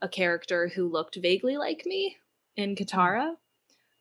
a 0.00 0.08
character 0.08 0.68
who 0.68 0.90
looked 0.90 1.16
vaguely 1.20 1.56
like 1.56 1.82
me 1.84 2.16
in 2.56 2.74
katara 2.74 3.34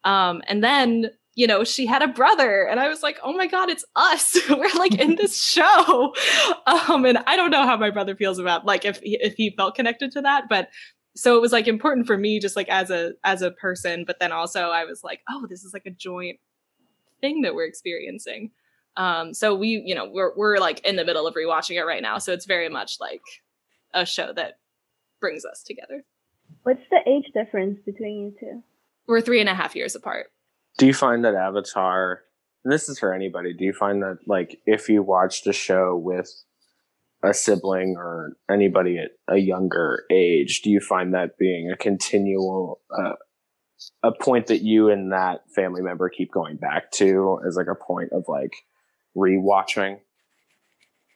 um 0.04 0.42
and 0.48 0.64
then 0.64 1.10
you 1.36 1.48
know 1.48 1.64
she 1.64 1.86
had 1.86 2.02
a 2.02 2.08
brother 2.08 2.68
and 2.68 2.80
i 2.80 2.88
was 2.88 3.02
like 3.02 3.20
oh 3.24 3.34
my 3.34 3.48
god 3.48 3.70
it's 3.70 3.86
us 3.96 4.38
we're 4.50 4.74
like 4.78 4.96
in 4.96 5.16
this 5.16 5.42
show 5.52 6.14
um 6.66 7.06
and 7.06 7.18
i 7.26 7.36
don't 7.36 7.52
know 7.52 7.66
how 7.66 7.78
my 7.78 7.90
brother 7.90 8.16
feels 8.16 8.40
about 8.40 8.66
like 8.66 8.86
if 8.86 9.00
he, 9.02 9.18
if 9.22 9.34
he 9.36 9.50
felt 9.58 9.76
connected 9.76 10.12
to 10.12 10.22
that 10.22 10.46
but 10.50 10.70
so 11.16 11.36
it 11.38 11.42
was 11.42 11.52
like 11.52 11.68
important 11.68 12.08
for 12.08 12.18
me 12.18 12.40
just 12.40 12.56
like 12.56 12.70
as 12.70 12.90
a 12.90 13.14
as 13.24 13.42
a 13.42 13.52
person 13.52 14.04
but 14.06 14.20
then 14.20 14.32
also 14.32 14.70
i 14.70 14.86
was 14.86 15.04
like 15.04 15.22
oh 15.30 15.46
this 15.50 15.64
is 15.64 15.74
like 15.74 15.86
a 15.86 15.92
joint 15.92 16.40
thing 17.24 17.42
that 17.42 17.56
we're 17.56 17.66
experiencing. 17.66 18.52
Um, 18.98 19.34
so 19.34 19.56
we, 19.56 19.82
you 19.84 19.96
know, 19.96 20.08
we're 20.08 20.36
we're 20.36 20.58
like 20.60 20.86
in 20.86 20.98
the 20.98 21.06
middle 21.06 21.26
of 21.26 21.34
rewatching 21.34 21.78
it 21.78 21.86
right 21.86 22.04
now. 22.04 22.20
So 22.20 22.32
it's 22.34 22.46
very 22.46 22.70
much 22.70 22.98
like 23.00 23.22
a 23.96 24.06
show 24.06 24.32
that 24.36 24.60
brings 25.20 25.46
us 25.46 25.64
together. 25.64 26.04
What's 26.64 26.84
the 26.92 27.00
age 27.08 27.32
difference 27.34 27.80
between 27.84 28.20
you 28.20 28.36
two? 28.40 28.64
We're 29.08 29.22
three 29.22 29.40
and 29.40 29.50
a 29.50 29.56
half 29.56 29.76
years 29.76 29.96
apart. 29.96 30.28
Do 30.78 30.88
you 30.88 30.94
find 30.94 31.24
that 31.24 31.36
Avatar, 31.36 32.22
this 32.64 32.90
is 32.90 33.00
for 33.00 33.14
anybody, 33.14 33.54
do 33.54 33.64
you 33.64 33.74
find 33.74 34.02
that 34.02 34.20
like 34.28 34.60
if 34.66 34.90
you 34.90 35.04
watched 35.04 35.46
a 35.48 35.54
show 35.54 35.96
with 35.96 36.30
a 37.24 37.34
sibling 37.34 37.96
or 37.98 38.36
anybody 38.52 38.98
at 38.98 39.12
a 39.34 39.38
younger 39.38 40.04
age, 40.12 40.62
do 40.62 40.70
you 40.70 40.80
find 40.80 41.14
that 41.14 41.38
being 41.38 41.72
a 41.72 41.78
continual 41.78 42.82
uh, 42.98 43.14
a 44.02 44.12
point 44.12 44.48
that 44.48 44.62
you 44.62 44.90
and 44.90 45.12
that 45.12 45.42
family 45.56 45.82
member 45.82 46.10
keep 46.10 46.32
going 46.32 46.58
back 46.58 46.92
to 46.92 47.40
as 47.48 47.56
like 47.56 47.68
a 47.68 47.76
point 47.76 48.12
of 48.12 48.26
like 48.28 48.54
rewatching? 49.16 50.00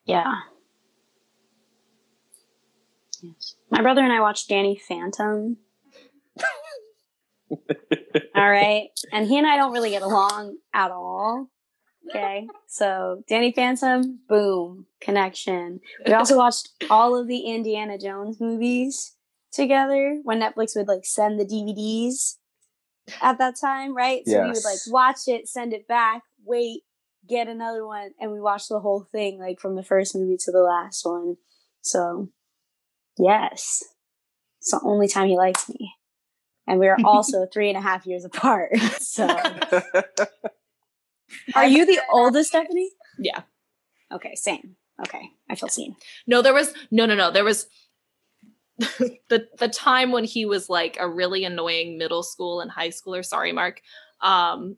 Yeah. 0.06 0.34
Yes. 3.22 3.56
My 3.70 3.82
brother 3.82 4.02
and 4.02 4.14
I 4.14 4.22
watched 4.22 4.48
Danny 4.48 4.78
Phantom. 4.78 5.58
All 7.50 8.50
right. 8.50 8.90
And 9.12 9.28
he 9.28 9.38
and 9.38 9.48
I 9.48 9.58
don't 9.58 9.74
really 9.74 9.92
get 9.92 10.02
along 10.02 10.58
at 10.74 10.92
all. 10.92 11.50
Okay. 12.10 12.48
So 12.68 13.24
Danny 13.28 13.52
Phantom, 13.52 14.20
boom, 14.30 14.86
connection. 15.02 15.80
We 16.06 16.14
also 16.14 16.38
watched 16.38 16.70
all 16.90 17.20
of 17.20 17.28
the 17.28 17.40
Indiana 17.40 17.98
Jones 17.98 18.40
movies 18.40 19.16
together 19.52 20.20
when 20.24 20.40
Netflix 20.40 20.76
would 20.76 20.88
like 20.88 21.06
send 21.06 21.40
the 21.40 21.46
DVDs 21.46 22.36
at 23.22 23.38
that 23.40 23.56
time, 23.60 23.96
right? 23.96 24.22
So 24.26 24.42
we 24.42 24.50
would 24.50 24.64
like 24.64 24.80
watch 24.88 25.22
it, 25.28 25.48
send 25.48 25.74
it 25.74 25.88
back, 25.88 26.24
wait, 26.46 26.82
get 27.28 27.48
another 27.48 27.86
one, 27.86 28.12
and 28.20 28.32
we 28.32 28.40
watched 28.40 28.70
the 28.70 28.80
whole 28.80 29.08
thing, 29.12 29.40
like 29.40 29.60
from 29.60 29.76
the 29.76 29.84
first 29.84 30.16
movie 30.16 30.38
to 30.40 30.52
the 30.52 30.62
last 30.62 31.06
one. 31.06 31.36
So, 31.82 32.30
yes, 33.18 33.84
it's 34.60 34.72
the 34.72 34.82
only 34.84 35.08
time 35.08 35.28
he 35.28 35.38
likes 35.38 35.70
me. 35.70 35.94
And 36.68 36.80
we 36.80 36.88
are 36.88 36.98
also 37.04 37.46
three 37.54 37.70
and 37.70 37.78
a 37.78 37.82
half 37.82 38.06
years 38.06 38.26
apart. 38.26 38.72
So, 39.00 39.26
are 41.56 41.66
you 41.66 41.86
the 41.86 42.00
oldest, 42.12 42.50
Stephanie? 42.50 42.92
Yeah. 43.18 43.42
Okay, 44.12 44.36
same. 44.36 44.76
Okay, 45.00 45.32
I 45.50 45.56
feel 45.56 45.70
seen. 45.70 45.96
No, 46.28 46.42
there 46.42 46.54
was 46.54 46.74
no, 46.92 47.06
no, 47.06 47.16
no. 47.16 47.32
There 47.32 47.44
was 47.44 47.68
the 48.78 49.48
the 49.58 49.70
time 49.70 50.12
when 50.12 50.24
he 50.24 50.46
was 50.46 50.70
like 50.70 50.98
a 51.00 51.10
really 51.10 51.46
annoying 51.46 51.98
middle 51.98 52.22
school 52.22 52.62
and 52.62 52.70
high 52.70 52.90
schooler. 52.90 53.26
Sorry, 53.26 53.52
Mark. 53.52 53.82
Um, 54.22 54.78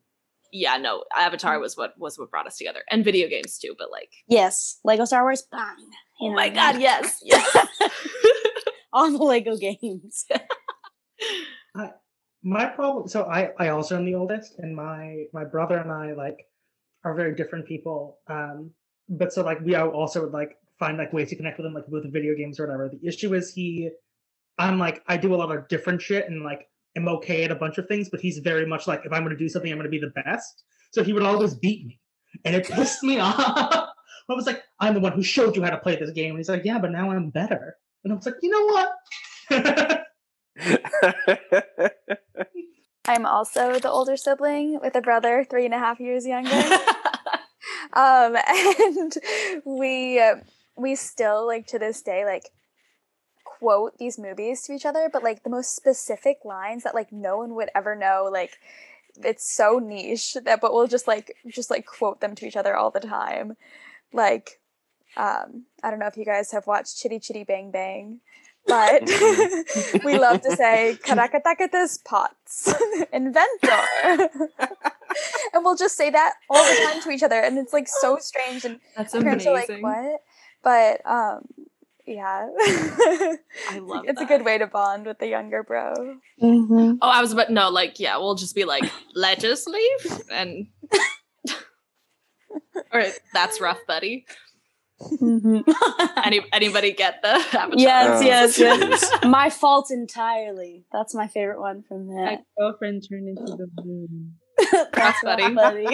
yeah, 0.51 0.77
no, 0.77 1.03
Avatar 1.15 1.59
was 1.59 1.75
what 1.75 1.93
was 1.97 2.17
what 2.17 2.31
brought 2.31 2.47
us 2.47 2.57
together, 2.57 2.83
and 2.89 3.03
video 3.03 3.27
games 3.27 3.57
too. 3.57 3.75
But 3.77 3.91
like, 3.91 4.11
Yes, 4.27 4.79
Lego 4.85 5.05
Star 5.05 5.23
Wars. 5.23 5.43
Bang. 5.51 5.75
You 6.21 6.31
oh 6.31 6.33
my 6.33 6.49
god, 6.49 6.79
yes, 6.79 7.19
yes. 7.23 7.57
all 8.93 9.11
the 9.11 9.17
Lego 9.17 9.57
games. 9.57 10.25
My 12.43 12.65
problem 12.65 13.07
so 13.07 13.25
i 13.25 13.49
i 13.59 13.67
also 13.69 13.97
am 13.97 14.05
the 14.05 14.15
oldest 14.15 14.59
and 14.59 14.75
my 14.75 15.25
my 15.33 15.43
brother 15.43 15.77
and 15.77 15.91
i 15.91 16.13
like 16.13 16.45
are 17.03 17.13
very 17.13 17.35
different 17.35 17.65
people 17.65 18.19
um 18.27 18.71
but 19.09 19.33
so 19.33 19.43
like 19.43 19.59
we 19.61 19.75
also 19.75 20.23
would 20.23 20.33
like 20.33 20.57
find 20.77 20.97
like 20.97 21.11
ways 21.11 21.29
to 21.29 21.35
connect 21.35 21.57
with 21.57 21.65
him 21.65 21.73
like 21.73 21.87
with 21.87 22.11
video 22.11 22.33
games 22.35 22.59
or 22.59 22.65
whatever. 22.65 22.89
The 22.89 23.05
issue 23.05 23.33
is 23.33 23.51
he 23.51 23.89
i'm 24.57 24.79
like 24.79 25.03
i 25.07 25.17
do 25.17 25.33
a 25.33 25.37
lot 25.37 25.55
of 25.55 25.67
different 25.67 26.01
shit 26.01 26.27
and 26.29 26.43
like 26.43 26.67
am 26.95 27.07
okay 27.07 27.43
at 27.43 27.51
a 27.51 27.55
bunch 27.55 27.77
of 27.77 27.87
things 27.87 28.09
but 28.09 28.19
he's 28.19 28.39
very 28.39 28.65
much 28.65 28.87
like 28.87 29.01
if 29.05 29.11
i'm 29.11 29.23
going 29.23 29.35
to 29.35 29.37
do 29.37 29.49
something 29.49 29.71
i'm 29.71 29.77
going 29.77 29.85
to 29.85 29.91
be 29.91 29.99
the 29.99 30.21
best. 30.23 30.63
So 30.91 31.03
he 31.03 31.13
would 31.13 31.23
always 31.23 31.53
beat 31.53 31.85
me 31.85 31.99
and 32.45 32.55
it 32.55 32.67
pissed 32.69 33.03
me 33.03 33.19
off. 33.19 33.37
I 33.37 34.33
was 34.33 34.45
like 34.45 34.63
i'm 34.79 34.93
the 34.93 34.99
one 34.99 35.11
who 35.11 35.23
showed 35.23 35.55
you 35.55 35.63
how 35.63 35.71
to 35.71 35.77
play 35.77 35.95
this 35.97 36.11
game. 36.11 36.31
And 36.31 36.39
he's 36.39 36.49
like 36.49 36.65
yeah 36.65 36.79
but 36.79 36.91
now 36.91 37.11
i'm 37.11 37.29
better. 37.29 37.75
And 38.03 38.13
i 38.13 38.15
was 38.15 38.25
like 38.25 38.35
you 38.41 38.49
know 38.49 38.65
what 38.65 39.98
I'm 43.05 43.25
also 43.25 43.79
the 43.79 43.89
older 43.89 44.17
sibling 44.17 44.79
with 44.81 44.95
a 44.95 45.01
brother 45.01 45.45
three 45.49 45.65
and 45.65 45.73
a 45.73 45.79
half 45.79 45.99
years 45.99 46.25
younger. 46.27 46.51
um, 47.93 48.35
and 48.47 49.13
we 49.65 50.19
uh, 50.19 50.35
we 50.75 50.95
still 50.95 51.47
like 51.47 51.67
to 51.67 51.79
this 51.79 52.01
day 52.01 52.25
like 52.25 52.49
quote 53.43 53.97
these 53.97 54.19
movies 54.19 54.61
to 54.63 54.73
each 54.73 54.85
other, 54.85 55.09
but 55.11 55.23
like 55.23 55.43
the 55.43 55.49
most 55.49 55.75
specific 55.75 56.37
lines 56.45 56.83
that 56.83 56.95
like 56.95 57.11
no 57.11 57.37
one 57.37 57.55
would 57.55 57.69
ever 57.75 57.95
know. 57.95 58.29
Like 58.31 58.57
it's 59.17 59.51
so 59.51 59.79
niche 59.79 60.37
that, 60.45 60.61
but 60.61 60.73
we'll 60.73 60.87
just 60.87 61.07
like 61.07 61.35
just 61.47 61.69
like 61.69 61.85
quote 61.85 62.21
them 62.21 62.35
to 62.35 62.47
each 62.47 62.57
other 62.57 62.75
all 62.75 62.91
the 62.91 62.99
time. 62.99 63.55
Like 64.13 64.59
um, 65.17 65.65
I 65.83 65.89
don't 65.89 65.99
know 65.99 66.07
if 66.07 66.17
you 66.17 66.25
guys 66.25 66.51
have 66.51 66.67
watched 66.67 66.97
Chitty 66.97 67.19
Chitty 67.19 67.43
Bang 67.43 67.71
Bang. 67.71 68.19
But 68.67 69.03
we 70.03 70.19
love 70.19 70.41
to 70.41 70.55
say 70.55 70.97
"Caractacus 71.03 71.97
Potts 71.97 72.71
inventor," 73.13 73.79
and 75.53 75.63
we'll 75.63 75.75
just 75.75 75.97
say 75.97 76.09
that 76.09 76.33
all 76.49 76.63
the 76.63 76.91
time 76.91 77.01
to 77.01 77.09
each 77.09 77.23
other, 77.23 77.39
and 77.39 77.57
it's 77.57 77.73
like 77.73 77.87
so 77.87 78.17
strange. 78.19 78.65
And 78.65 78.79
That's 78.95 79.13
my 79.13 79.21
parents 79.21 79.45
are 79.47 79.53
like, 79.53 79.69
"What?" 79.79 80.21
But 80.61 81.05
um, 81.09 81.47
yeah, 82.05 82.47
I 83.69 83.79
love 83.79 84.05
it's 84.07 84.21
a 84.21 84.25
good 84.25 84.45
way 84.45 84.57
to 84.57 84.67
bond 84.67 85.05
with 85.05 85.19
the 85.19 85.27
younger 85.27 85.63
bro. 85.63 85.93
Mm-hmm. 86.41 86.95
Oh, 87.01 87.09
I 87.09 87.21
was 87.21 87.31
about 87.31 87.49
no, 87.49 87.69
like 87.69 87.99
yeah, 87.99 88.17
we'll 88.17 88.35
just 88.35 88.55
be 88.55 88.65
like, 88.65 88.91
let 89.15 89.43
us 89.43 89.67
leave, 89.67 90.21
and 90.31 90.67
or 92.91 93.05
that's 93.33 93.61
rough, 93.61 93.79
buddy. 93.87 94.25
Mm-hmm. 95.01 95.59
Any 96.25 96.41
anybody 96.51 96.91
get 96.93 97.21
the 97.21 97.29
avatar? 97.29 97.69
yes, 97.77 98.19
Oh, 98.21 98.25
yes, 98.25 98.59
yes. 98.59 99.09
My 99.23 99.49
fault 99.49 99.91
entirely. 99.91 100.85
That's 100.91 101.15
my 101.15 101.27
favorite 101.27 101.59
one 101.61 101.83
from 101.83 102.07
that. 102.07 102.15
My 102.15 102.39
girlfriend 102.57 103.05
turned 103.09 103.29
into 103.29 103.55
the 103.55 103.67
moon. 103.83 104.35
That's 104.93 105.23
not 105.23 105.39
funny. 105.39 105.87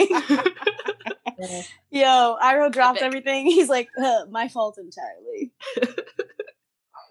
Yeah. 1.37 1.61
Yo, 1.91 2.37
Iroh 2.41 2.71
dropped 2.71 2.97
Epic. 2.97 3.05
everything. 3.05 3.45
He's 3.45 3.69
like, 3.69 3.89
huh, 3.97 4.25
my 4.31 4.47
fault 4.47 4.77
entirely. 4.79 5.51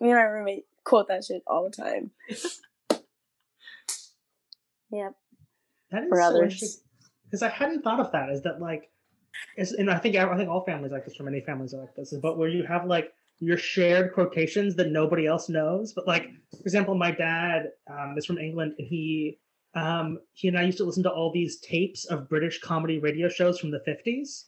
Me 0.01 0.11
and 0.11 0.19
my 0.19 0.23
roommate 0.23 0.65
quote 0.83 1.09
that 1.09 1.25
shit 1.25 1.43
all 1.47 1.65
the 1.65 1.71
time. 1.71 2.11
Yep. 4.91 5.13
That 5.91 6.03
is 6.05 6.09
For 6.09 6.21
so 6.21 6.43
interesting 6.43 6.71
because 7.27 7.43
I 7.43 7.49
hadn't 7.51 7.83
thought 7.83 8.01
of 8.01 8.13
that. 8.13 8.31
Is 8.31 8.43
that 8.43 8.61
like, 8.61 8.91
is, 9.57 9.73
and 9.73 9.91
I 9.91 9.99
think 9.99 10.17
I 10.17 10.37
think 10.37 10.49
all 10.49 10.65
families 10.65 10.93
like 10.93 11.05
this, 11.05 11.19
or 11.21 11.25
many 11.25 11.41
families 11.41 11.75
are 11.75 11.81
like 11.81 11.95
this. 11.95 12.15
But 12.21 12.39
where 12.39 12.49
you 12.49 12.65
have 12.65 12.87
like 12.87 13.13
your 13.41 13.57
shared 13.57 14.13
quotations 14.13 14.77
that 14.77 14.91
nobody 14.91 15.27
else 15.27 15.49
knows. 15.49 15.93
But 15.93 16.07
like, 16.07 16.31
for 16.51 16.63
example, 16.63 16.95
my 16.95 17.11
dad 17.11 17.71
um, 17.91 18.15
is 18.17 18.27
from 18.27 18.39
England, 18.39 18.75
and 18.79 18.87
he 18.87 19.39
um, 19.75 20.21
he 20.33 20.49
and 20.49 20.59
I 20.59 20.63
used 20.63 20.79
to 20.79 20.85
listen 20.85 21.03
to 21.03 21.11
all 21.11 21.33
these 21.33 21.59
tapes 21.59 22.05
of 22.07 22.29
British 22.29 22.61
comedy 22.61 22.99
radio 22.99 23.29
shows 23.29 23.59
from 23.59 23.71
the 23.71 23.81
fifties. 23.81 24.47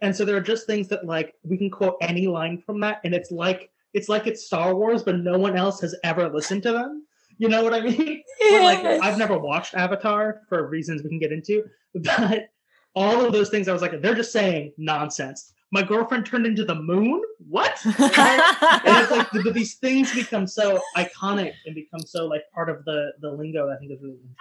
And 0.00 0.14
so 0.14 0.24
there 0.24 0.36
are 0.36 0.40
just 0.40 0.66
things 0.66 0.88
that 0.88 1.06
like 1.06 1.34
we 1.42 1.56
can 1.56 1.70
quote 1.70 1.96
any 2.00 2.26
line 2.26 2.62
from 2.64 2.80
that, 2.80 3.00
and 3.04 3.14
it's 3.14 3.30
like 3.30 3.70
it's 3.92 4.08
like 4.08 4.26
it's 4.26 4.44
Star 4.44 4.74
Wars, 4.74 5.02
but 5.02 5.16
no 5.16 5.38
one 5.38 5.56
else 5.56 5.80
has 5.80 5.94
ever 6.02 6.28
listened 6.28 6.62
to 6.64 6.72
them. 6.72 7.06
You 7.38 7.48
know 7.48 7.62
what 7.64 7.74
I 7.74 7.80
mean? 7.80 8.22
Or, 8.52 8.60
like 8.60 8.84
I've 8.84 9.16
never 9.16 9.38
watched 9.38 9.74
Avatar 9.74 10.42
for 10.50 10.68
reasons 10.68 11.02
we 11.02 11.08
can 11.08 11.18
get 11.18 11.32
into, 11.32 11.64
but 11.94 12.50
all 12.94 13.24
of 13.24 13.32
those 13.32 13.50
things 13.50 13.68
I 13.68 13.72
was 13.72 13.82
like, 13.82 14.00
they're 14.00 14.14
just 14.14 14.32
saying 14.32 14.72
nonsense. 14.76 15.52
My 15.72 15.82
girlfriend 15.82 16.24
turned 16.24 16.46
into 16.46 16.64
the 16.64 16.76
moon. 16.76 17.20
What? 17.48 17.80
and 17.84 17.94
it's 17.98 19.10
like 19.10 19.30
th- 19.30 19.42
th- 19.42 19.54
these 19.54 19.74
things 19.74 20.14
become 20.14 20.46
so 20.46 20.80
iconic 20.96 21.52
and 21.66 21.74
become 21.74 22.00
so 22.06 22.26
like 22.26 22.42
part 22.54 22.70
of 22.70 22.84
the 22.84 23.12
the 23.20 23.30
lingo. 23.30 23.68
I 23.68 23.76
think 23.76 23.90
is 23.90 24.00
really 24.00 24.14
interesting. 24.14 24.38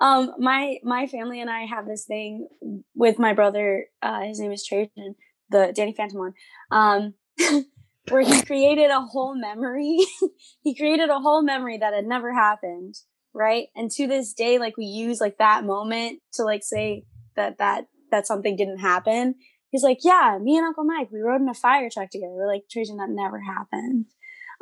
Um, 0.00 0.32
my 0.38 0.78
my 0.82 1.06
family 1.06 1.40
and 1.40 1.48
I 1.48 1.66
have 1.66 1.86
this 1.86 2.04
thing 2.04 2.48
with 2.96 3.18
my 3.18 3.32
brother. 3.32 3.86
Uh, 4.02 4.22
his 4.22 4.40
name 4.40 4.50
is 4.50 4.66
Trajan, 4.66 5.14
the 5.50 5.72
Danny 5.74 5.94
Phantom 5.96 6.18
one. 6.18 6.34
Um, 6.72 7.14
where 8.08 8.22
he 8.22 8.42
created 8.42 8.90
a 8.90 9.00
whole 9.00 9.34
memory. 9.34 9.98
he 10.62 10.74
created 10.74 11.10
a 11.10 11.20
whole 11.20 11.42
memory 11.42 11.78
that 11.78 11.94
had 11.94 12.06
never 12.06 12.32
happened, 12.32 12.96
right? 13.32 13.68
And 13.74 13.90
to 13.92 14.06
this 14.06 14.32
day, 14.32 14.58
like 14.58 14.76
we 14.76 14.86
use 14.86 15.20
like 15.20 15.38
that 15.38 15.64
moment 15.64 16.20
to 16.34 16.44
like 16.44 16.64
say 16.64 17.04
that 17.36 17.58
that 17.58 17.86
that 18.10 18.26
something 18.26 18.56
didn't 18.56 18.78
happen. 18.78 19.34
He's 19.70 19.82
like, 19.82 19.98
yeah, 20.04 20.38
me 20.40 20.56
and 20.56 20.66
Uncle 20.66 20.84
Mike, 20.84 21.08
we 21.12 21.20
rode 21.20 21.40
in 21.42 21.48
a 21.48 21.54
fire 21.54 21.88
truck 21.92 22.10
together. 22.10 22.32
We're 22.32 22.46
like, 22.46 22.62
Trajan, 22.70 22.96
that 22.98 23.10
never 23.10 23.40
happened. 23.40 24.06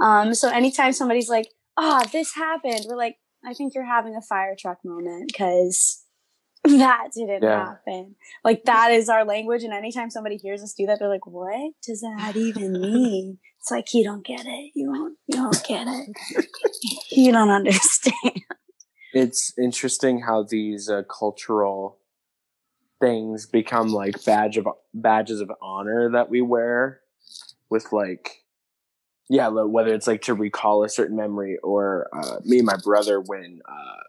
Um, 0.03 0.35
so 0.35 0.49
anytime 0.49 0.93
somebody's 0.93 1.29
like, 1.29 1.49
ah, 1.77 2.03
this 2.11 2.35
happened, 2.35 2.87
we're 2.89 2.97
like, 2.97 3.17
I 3.45 3.53
think 3.53 3.75
you're 3.75 3.85
having 3.85 4.17
a 4.17 4.23
fire 4.23 4.57
truck 4.59 4.79
moment 4.85 5.29
because 5.29 6.03
that 6.65 7.09
didn't 7.15 7.43
Yeah. 7.43 7.67
happen. 7.67 8.17
Like 8.43 8.65
that 8.65 8.91
is 8.93 9.09
our 9.11 9.25
language, 9.25 9.63
and 9.63 9.73
anytime 9.75 10.11
somebody 10.11 10.37
hears 10.39 10.63
us 10.63 10.73
do 10.77 10.87
that, 10.87 10.99
they're 10.99 11.09
like, 11.11 11.27
"What 11.27 11.73
does 11.87 12.01
that 12.01 12.33
even 12.37 12.73
mean?" 12.81 13.39
It's 13.61 13.71
like 13.71 13.93
you 13.95 14.03
don't 14.05 14.25
get 14.25 14.45
it. 14.47 14.73
You 14.75 14.87
don't. 14.93 15.17
You 15.27 15.37
don't 15.37 15.65
get 15.69 15.87
it. 15.87 16.47
you 17.13 17.31
don't 17.33 17.51
understand. 17.61 18.41
it's 19.13 19.53
interesting 19.59 20.23
how 20.23 20.43
these 20.49 20.89
uh, 20.91 21.03
cultural 21.05 21.99
things 23.01 23.47
become 23.47 23.89
like 23.89 24.25
badge 24.25 24.57
of 24.57 24.67
badges 24.93 25.41
of 25.41 25.51
honor 25.61 26.11
that 26.13 26.31
we 26.31 26.41
wear 26.41 27.01
with 27.71 27.93
like 27.93 28.45
yeah 29.29 29.49
whether 29.49 29.95
it's 29.95 30.07
like 30.07 30.23
to 30.23 30.35
recall 30.35 30.85
a 30.85 30.89
certain 30.89 31.17
memory 31.17 31.59
or 31.63 32.09
uh, 32.13 32.37
me 32.45 32.59
and 32.59 32.67
my 32.67 32.77
brother 32.77 33.21
when 33.21 33.61
uh, 33.69 34.03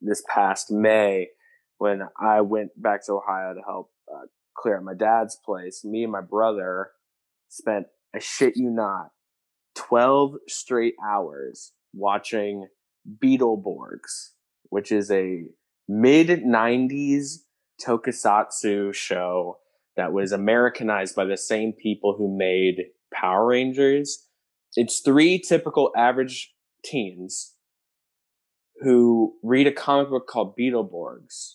this 0.00 0.22
past 0.28 0.70
may 0.70 1.28
when 1.78 2.02
i 2.20 2.40
went 2.40 2.70
back 2.80 3.04
to 3.04 3.12
ohio 3.12 3.54
to 3.54 3.60
help 3.62 3.90
uh, 4.12 4.26
clear 4.54 4.76
out 4.76 4.84
my 4.84 4.94
dad's 4.94 5.36
place 5.36 5.84
me 5.84 6.02
and 6.02 6.12
my 6.12 6.20
brother 6.20 6.90
spent 7.48 7.86
i 8.14 8.18
shit 8.18 8.56
you 8.56 8.70
not 8.70 9.10
12 9.74 10.34
straight 10.48 10.94
hours 11.06 11.72
watching 11.94 12.66
beetleborgs 13.22 14.30
which 14.70 14.90
is 14.90 15.10
a 15.10 15.44
mid 15.88 16.28
90s 16.28 17.38
tokusatsu 17.84 18.94
show 18.94 19.58
that 19.96 20.12
was 20.12 20.32
Americanized 20.32 21.14
by 21.14 21.24
the 21.24 21.36
same 21.36 21.72
people 21.72 22.14
who 22.16 22.36
made 22.36 22.86
Power 23.12 23.46
Rangers. 23.46 24.26
It's 24.74 25.00
three 25.00 25.38
typical 25.38 25.92
average 25.96 26.54
teens 26.84 27.54
who 28.80 29.34
read 29.42 29.66
a 29.66 29.72
comic 29.72 30.10
book 30.10 30.26
called 30.26 30.56
Beetleborgs, 30.58 31.54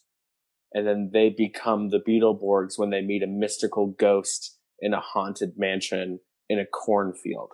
and 0.73 0.87
then 0.87 1.09
they 1.11 1.29
become 1.29 1.89
the 1.89 1.99
Beetleborgs 1.99 2.77
when 2.77 2.89
they 2.89 3.01
meet 3.01 3.23
a 3.23 3.27
mystical 3.27 3.87
ghost 3.87 4.57
in 4.79 4.93
a 4.93 5.01
haunted 5.01 5.53
mansion 5.57 6.19
in 6.47 6.59
a 6.59 6.65
cornfield. 6.65 7.53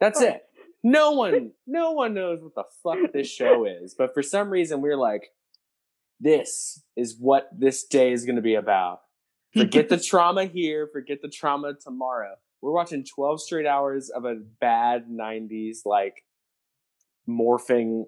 That's 0.00 0.20
it. 0.20 0.44
No 0.82 1.12
one, 1.12 1.52
no 1.66 1.92
one 1.92 2.14
knows 2.14 2.40
what 2.42 2.54
the 2.54 2.64
fuck 2.82 3.12
this 3.12 3.30
show 3.30 3.64
is, 3.64 3.94
but 3.96 4.12
for 4.14 4.22
some 4.22 4.50
reason 4.50 4.80
we're 4.80 4.96
like, 4.96 5.30
this 6.20 6.82
is 6.96 7.16
what 7.18 7.48
this 7.56 7.84
day 7.84 8.12
is 8.12 8.24
going 8.24 8.36
to 8.36 8.42
be 8.42 8.54
about. 8.54 9.00
Forget 9.56 9.88
the 9.88 9.98
trauma 10.08 10.46
here, 10.46 10.88
forget 10.92 11.18
the 11.22 11.28
trauma 11.28 11.74
tomorrow. 11.74 12.34
We're 12.60 12.72
watching 12.72 13.04
12 13.04 13.42
straight 13.42 13.66
hours 13.66 14.10
of 14.10 14.24
a 14.24 14.36
bad 14.60 15.06
90s 15.08 15.78
like 15.84 16.24
morphing 17.28 18.04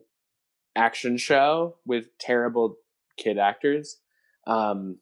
action 0.74 1.16
show 1.18 1.76
with 1.84 2.06
terrible 2.18 2.76
kid 3.18 3.38
actors. 3.38 3.98
Um 4.46 4.98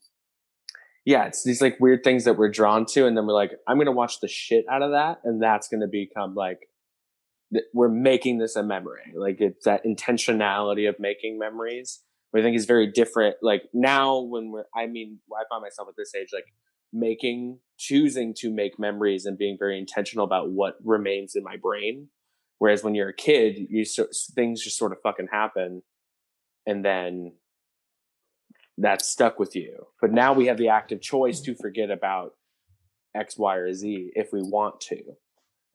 yeah, 1.05 1.25
it's 1.25 1.43
these 1.43 1.61
like 1.61 1.79
weird 1.79 2.03
things 2.03 2.23
that 2.23 2.35
we're 2.35 2.49
drawn 2.49 2.85
to 2.87 3.05
and 3.05 3.15
then 3.15 3.27
we're 3.27 3.33
like 3.33 3.51
I'm 3.67 3.77
going 3.77 3.85
to 3.85 3.91
watch 3.91 4.19
the 4.21 4.27
shit 4.27 4.65
out 4.69 4.81
of 4.81 4.91
that 4.91 5.19
and 5.23 5.41
that's 5.41 5.67
going 5.67 5.81
to 5.81 5.87
become 5.87 6.33
like 6.33 6.67
th- 7.53 7.65
we're 7.73 7.89
making 7.89 8.39
this 8.39 8.55
a 8.55 8.63
memory. 8.63 9.13
Like 9.15 9.37
it's 9.39 9.65
that 9.65 9.85
intentionality 9.85 10.89
of 10.89 10.95
making 10.99 11.37
memories 11.37 12.01
I 12.35 12.41
think 12.41 12.55
is 12.55 12.65
very 12.65 12.91
different. 12.91 13.37
Like 13.41 13.63
now, 13.73 14.19
when 14.19 14.51
we're, 14.51 14.65
I 14.75 14.87
mean, 14.87 15.19
I 15.31 15.43
find 15.49 15.61
myself 15.61 15.87
at 15.89 15.95
this 15.97 16.13
age, 16.15 16.29
like 16.33 16.45
making, 16.91 17.59
choosing 17.77 18.33
to 18.39 18.51
make 18.51 18.79
memories 18.79 19.25
and 19.25 19.37
being 19.37 19.57
very 19.57 19.77
intentional 19.77 20.25
about 20.25 20.49
what 20.49 20.75
remains 20.83 21.35
in 21.35 21.43
my 21.43 21.57
brain. 21.57 22.09
Whereas 22.57 22.83
when 22.83 22.95
you're 22.95 23.09
a 23.09 23.13
kid, 23.13 23.67
you 23.69 23.85
so, 23.85 24.07
things 24.33 24.63
just 24.63 24.77
sort 24.77 24.91
of 24.91 24.99
fucking 25.03 25.27
happen, 25.31 25.83
and 26.65 26.85
then 26.85 27.33
that's 28.77 29.07
stuck 29.09 29.39
with 29.39 29.55
you. 29.55 29.87
But 30.01 30.11
now 30.11 30.33
we 30.33 30.47
have 30.47 30.57
the 30.57 30.69
active 30.69 31.01
choice 31.01 31.41
to 31.41 31.55
forget 31.55 31.91
about 31.91 32.31
X, 33.13 33.37
Y, 33.37 33.55
or 33.55 33.73
Z 33.73 34.11
if 34.15 34.31
we 34.31 34.41
want 34.41 34.79
to, 34.81 35.01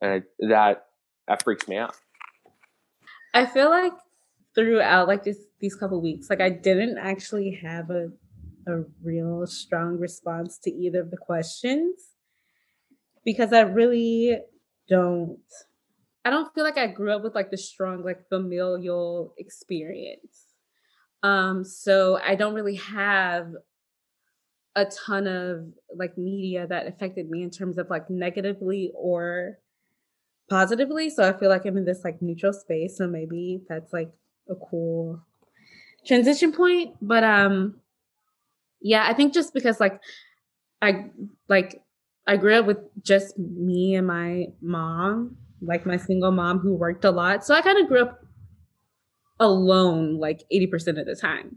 and 0.01 0.11
I, 0.11 0.47
that 0.49 0.87
that 1.29 1.43
freaks 1.43 1.69
me 1.69 1.77
out. 1.77 1.95
I 3.35 3.45
feel 3.45 3.69
like 3.69 3.93
throughout 4.55 5.09
like 5.09 5.25
this 5.25 5.39
these 5.61 5.75
couple 5.75 6.01
weeks, 6.01 6.31
like 6.31 6.41
I 6.41 6.51
didn't 6.51 6.99
actually 6.99 7.61
have 7.63 7.91
a 7.91 8.11
a 8.67 8.85
real 9.03 9.47
strong 9.47 9.99
response 9.99 10.59
to 10.59 10.71
either 10.71 11.01
of 11.01 11.11
the 11.11 11.17
questions 11.17 12.11
because 13.25 13.53
I 13.53 13.61
really 13.61 14.39
don't 14.89 15.39
I 16.25 16.31
don't 16.31 16.53
feel 16.55 16.65
like 16.65 16.79
I 16.79 16.87
grew 16.87 17.13
up 17.13 17.23
with 17.23 17.35
like 17.35 17.51
the 17.51 17.57
strong 17.57 18.05
like 18.05 18.29
familial 18.29 19.35
experience. 19.39 20.47
Um 21.23 21.65
so 21.65 22.19
I 22.23 22.35
don't 22.35 22.55
really 22.55 22.77
have 22.77 23.53
a 24.77 24.85
ton 24.85 25.27
of 25.27 25.67
like 25.95 26.17
media 26.17 26.67
that 26.67 26.87
affected 26.87 27.29
me 27.29 27.43
in 27.43 27.51
terms 27.51 27.77
of 27.79 27.91
like 27.91 28.09
negatively 28.09 28.93
or 28.95 29.59
positively. 30.49 31.11
So 31.11 31.29
I 31.29 31.33
feel 31.33 31.49
like 31.49 31.65
I'm 31.65 31.77
in 31.77 31.85
this 31.85 32.05
like 32.05 32.23
neutral 32.23 32.53
space. 32.53 32.97
So 32.99 33.07
maybe 33.07 33.63
that's 33.69 33.93
like 33.93 34.13
a 34.49 34.55
cool 34.55 35.21
transition 36.07 36.53
point. 36.53 36.97
But 37.01 37.25
um 37.25 37.77
yeah, 38.81 39.05
I 39.07 39.15
think 39.15 39.35
just 39.35 39.53
because 39.53 39.81
like 39.81 40.01
I 40.83 41.11
like 41.49 41.83
I 42.27 42.37
grew 42.37 42.55
up 42.55 42.67
with 42.67 42.79
just 43.03 43.39
me 43.39 43.95
and 43.95 44.07
my 44.07 44.47
mom, 44.61 45.37
like 45.61 45.87
my 45.87 45.97
single 45.97 46.31
mom 46.31 46.59
who 46.59 46.75
worked 46.75 47.05
a 47.05 47.11
lot. 47.11 47.45
So 47.45 47.55
I 47.55 47.61
kind 47.61 47.79
of 47.79 47.89
grew 47.89 48.03
up 48.03 48.21
alone 49.39 50.19
like 50.19 50.45
80% 50.53 51.01
of 51.01 51.07
the 51.07 51.17
time. 51.21 51.57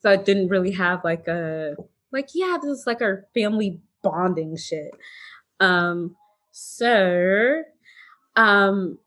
So 0.00 0.10
I 0.10 0.16
didn't 0.16 0.48
really 0.48 0.72
have 0.72 1.04
like 1.04 1.28
a 1.28 1.76
like 2.12 2.30
yeah, 2.34 2.58
this 2.60 2.70
is 2.70 2.86
like 2.86 3.02
our 3.02 3.26
family 3.34 3.80
bonding 4.02 4.56
shit. 4.56 4.90
Um 5.60 6.16
so 6.52 7.62
um 8.36 8.98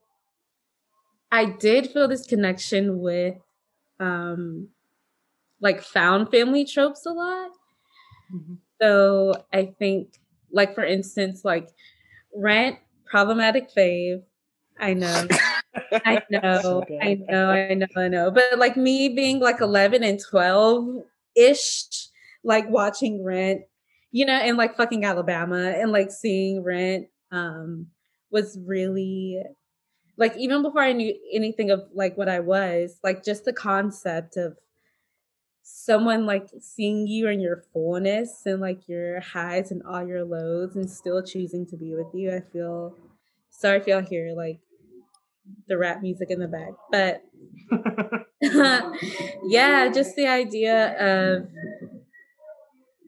I 1.31 1.45
did 1.45 1.91
feel 1.91 2.07
this 2.07 2.25
connection 2.25 2.99
with 2.99 3.35
um 3.99 4.69
like 5.59 5.81
found 5.81 6.29
family 6.29 6.65
tropes 6.65 7.05
a 7.05 7.11
lot. 7.11 7.51
Mm-hmm. 8.33 8.55
So 8.81 9.33
I 9.53 9.73
think 9.79 10.19
like 10.51 10.75
for 10.75 10.83
instance, 10.83 11.43
like 11.43 11.69
rent, 12.35 12.77
problematic 13.05 13.69
fave. 13.75 14.21
I 14.79 14.93
know. 14.93 15.27
I 15.91 16.21
know, 16.29 16.59
so 16.61 16.85
I 17.01 17.15
know, 17.27 17.49
I 17.49 17.73
know, 17.73 17.87
I 17.95 18.07
know. 18.07 18.31
But 18.31 18.57
like 18.59 18.77
me 18.77 19.09
being 19.09 19.39
like 19.39 19.61
11 19.61 20.03
and 20.03 20.19
12 20.19 21.03
ish, 21.35 22.09
like 22.43 22.69
watching 22.69 23.23
Rent, 23.23 23.61
you 24.11 24.25
know, 24.25 24.33
and 24.33 24.57
like 24.57 24.77
fucking 24.77 25.03
Alabama 25.03 25.73
and 25.75 25.91
like 25.91 26.11
seeing 26.11 26.63
Rent 26.63 27.07
um 27.31 27.87
was 28.31 28.57
really 28.65 29.41
like 30.17 30.35
even 30.37 30.61
before 30.61 30.81
I 30.81 30.93
knew 30.93 31.15
anything 31.31 31.69
of 31.69 31.87
like 31.93 32.17
what 32.17 32.27
I 32.27 32.39
was, 32.39 32.99
like 33.03 33.23
just 33.23 33.45
the 33.45 33.53
concept 33.53 34.35
of 34.35 34.57
someone 35.61 36.25
like 36.25 36.47
seeing 36.59 37.07
you 37.07 37.27
in 37.27 37.39
your 37.39 37.63
fullness 37.73 38.45
and 38.45 38.61
like 38.61 38.87
your 38.87 39.19
highs 39.19 39.69
and 39.71 39.83
all 39.83 40.05
your 40.05 40.23
lows 40.23 40.75
and 40.75 40.89
still 40.89 41.21
choosing 41.21 41.65
to 41.67 41.77
be 41.77 41.93
with 41.93 42.07
you. 42.13 42.33
I 42.33 42.39
feel 42.39 42.95
sorry 43.49 43.77
if 43.77 43.87
y'all 43.87 44.01
hear 44.01 44.33
like 44.35 44.59
the 45.67 45.77
rap 45.77 46.01
music 46.01 46.31
in 46.31 46.39
the 46.39 46.47
back, 46.47 46.71
but 46.91 47.23
yeah, 49.43 49.89
just 49.89 50.15
the 50.15 50.27
idea 50.27 50.95
of 50.99 51.49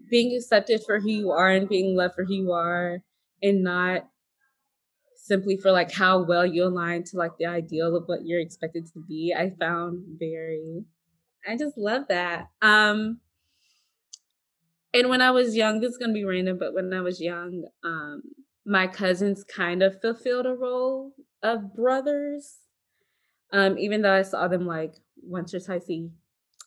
being 0.10 0.36
accepted 0.36 0.82
for 0.86 1.00
who 1.00 1.10
you 1.10 1.32
are 1.32 1.50
and 1.50 1.70
being 1.70 1.96
loved 1.96 2.16
for 2.16 2.26
who 2.26 2.34
you 2.34 2.52
are 2.52 3.00
and 3.42 3.64
not 3.64 4.08
simply 5.30 5.56
for 5.56 5.72
like 5.72 5.92
how 5.92 6.24
well 6.24 6.46
you 6.46 6.66
align 6.66 7.04
to 7.04 7.16
like 7.16 7.38
the 7.38 7.46
ideal 7.46 7.96
of 7.96 8.04
what 8.08 8.26
you're 8.26 8.40
expected 8.42 8.86
to 8.92 9.00
be 9.08 9.34
i 9.38 9.52
found 9.60 10.04
very 10.20 10.84
i 11.48 11.56
just 11.56 11.78
love 11.78 12.04
that. 12.10 12.50
Um 12.62 13.20
and 14.92 15.08
when 15.08 15.22
i 15.22 15.30
was 15.30 15.56
young 15.56 15.80
this 15.80 15.92
is 15.92 15.98
gonna 15.98 16.14
be 16.14 16.26
random 16.26 16.58
but 16.60 16.74
when 16.74 16.92
i 16.92 17.00
was 17.00 17.22
young 17.22 17.64
um 17.84 18.24
my 18.66 18.88
cousins 18.88 19.44
kind 19.44 19.84
of 19.84 20.02
fulfilled 20.02 20.48
a 20.48 20.54
role 20.54 21.14
of 21.44 21.76
brothers 21.76 22.58
um 23.54 23.78
even 23.78 24.02
though 24.02 24.14
i 24.14 24.24
saw 24.24 24.48
them 24.48 24.66
like 24.66 24.96
once 25.22 25.54
or 25.54 25.60
twice 25.60 25.88
a 25.90 26.10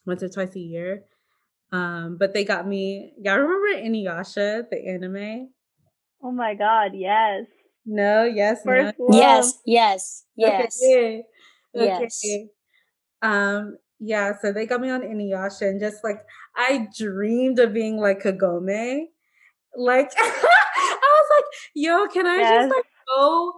once 0.07 0.22
or 0.22 0.29
twice 0.29 0.55
a 0.57 0.61
year. 0.61 1.05
Um 1.72 2.16
but 2.18 2.33
they 2.33 2.44
got 2.44 2.66
me 2.66 3.12
y'all 3.18 3.38
remember 3.38 3.88
inuyasha 3.88 4.68
the 4.70 4.88
anime? 4.88 5.51
Oh 6.22 6.31
my 6.31 6.55
god 6.55 6.92
yes 6.94 7.46
no, 7.85 8.25
yes, 8.25 8.62
First 8.64 8.95
no. 8.99 9.18
Yes, 9.18 9.59
yes, 9.66 10.25
yes. 10.37 10.81
Okay. 10.83 11.23
okay. 11.77 12.09
Yes. 12.23 12.49
Um, 13.23 13.77
yeah, 14.05 14.33
so 14.40 14.53
they 14.53 14.66
got 14.66 14.81
me 14.81 14.90
on 14.90 15.03
Inuyasha 15.03 15.62
and 15.62 15.81
just 15.81 16.03
like 16.03 16.18
I 16.57 16.88
dreamed 16.99 17.59
of 17.61 17.73
being 17.73 17.99
like 17.99 18.21
Kagome. 18.23 19.05
Like 19.77 20.11
I 20.18 21.21
was 21.21 21.31
like, 21.37 21.45
yo, 21.75 22.07
can 22.09 22.27
I 22.27 22.38
yes. 22.38 22.64
just 22.64 22.77
like 22.77 22.85
go 23.09 23.53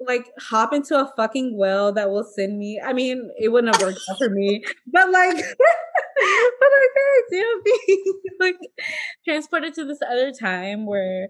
like 0.00 0.30
hop 0.38 0.72
into 0.72 0.96
a 0.96 1.12
fucking 1.16 1.58
well 1.58 1.92
that 1.92 2.08
will 2.08 2.24
send 2.24 2.58
me? 2.58 2.80
I 2.84 2.92
mean, 2.92 3.30
it 3.36 3.48
wouldn't 3.48 3.74
have 3.74 3.82
worked 3.82 4.00
out 4.08 4.18
for 4.18 4.30
me, 4.30 4.64
but 4.86 5.10
like 5.10 5.36
but 6.18 6.70
like 6.70 6.94
I 6.96 7.22
do 7.30 7.62
being 7.86 8.04
like 8.40 8.58
transported 9.24 9.74
to 9.74 9.84
this 9.84 10.00
other 10.08 10.32
time 10.32 10.86
where 10.86 11.28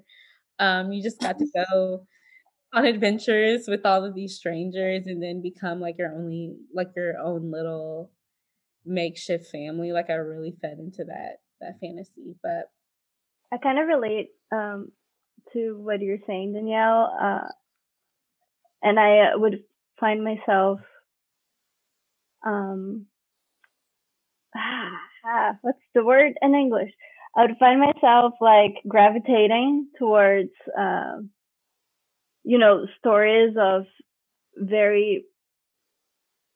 um, 0.59 0.92
you 0.92 1.03
just 1.03 1.21
got 1.21 1.38
to 1.38 1.47
go 1.55 2.07
on 2.75 2.87
adventures 2.87 3.66
with 3.68 3.87
all 3.87 4.05
of 4.05 4.14
these 4.14 4.37
strangers 4.37 5.07
and 5.07 5.23
then 5.23 5.42
become 5.42 5.81
like 5.81 5.97
your 5.99 6.12
only 6.14 6.57
like 6.75 6.88
your 6.97 7.18
own 7.18 7.51
little 7.51 8.11
makeshift 8.85 9.51
family. 9.51 9.92
Like 9.92 10.11
I 10.11 10.14
really 10.14 10.57
fed 10.61 10.79
into 10.79 11.05
that 11.05 11.38
that 11.61 11.81
fantasy. 11.81 12.37
But 12.42 12.71
I 13.53 13.59
kind 13.59 13.79
of 13.79 13.87
relate 13.88 14.31
um 14.53 14.92
to 15.53 15.79
what 15.79 16.01
you're 16.01 16.18
saying, 16.27 16.55
Danielle. 16.55 17.12
Uh 17.21 17.49
and 18.83 18.99
I 19.01 19.33
uh, 19.35 19.38
would 19.38 19.64
find 20.01 20.25
myself 20.25 20.81
um 22.47 23.07
ah, 24.57 25.53
what's 25.62 25.79
the 25.94 26.05
word 26.05 26.35
in 26.42 26.55
English? 26.55 26.92
I 27.38 27.42
would 27.42 27.57
find 27.59 27.79
myself 27.79 28.35
like 28.40 28.83
gravitating 28.88 29.90
towards, 29.96 30.51
uh, 30.77 31.18
you 32.42 32.59
know, 32.59 32.87
stories 32.98 33.55
of 33.57 33.85
very, 34.57 35.24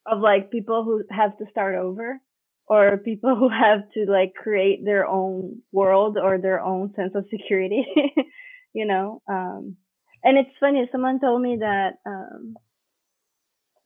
of 0.04 0.18
like 0.18 0.50
people 0.50 0.82
who 0.82 1.04
have 1.08 1.38
to 1.38 1.44
start 1.52 1.76
over 1.76 2.18
or 2.66 2.98
people 2.98 3.36
who 3.38 3.48
have 3.48 3.82
to 3.94 4.10
like 4.10 4.34
create 4.34 4.84
their 4.84 5.06
own 5.06 5.62
world 5.70 6.18
or 6.20 6.38
their 6.38 6.60
own 6.60 6.92
sense 6.96 7.12
of 7.14 7.26
security, 7.30 7.84
you 8.74 8.84
know. 8.84 9.22
Um, 9.28 9.76
and 10.24 10.36
it's 10.36 10.58
funny, 10.58 10.88
someone 10.90 11.20
told 11.20 11.42
me 11.42 11.58
that, 11.60 11.90
um, 12.04 12.56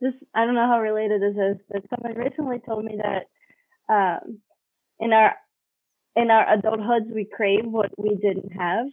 this, 0.01 0.15
I 0.35 0.47
don't 0.47 0.55
know 0.55 0.67
how 0.67 0.81
related 0.81 1.21
this 1.21 1.37
is, 1.37 1.57
but 1.71 1.83
someone 1.91 2.19
recently 2.19 2.61
told 2.67 2.87
me 2.87 2.99
that, 3.03 3.27
um, 3.95 4.39
in 4.99 5.13
our 5.13 5.37
in 6.17 6.31
our 6.31 6.47
adulthoods 6.57 7.13
we 7.15 7.25
crave 7.31 7.65
what 7.65 7.91
we 7.99 8.17
didn't 8.17 8.53
have 8.59 8.87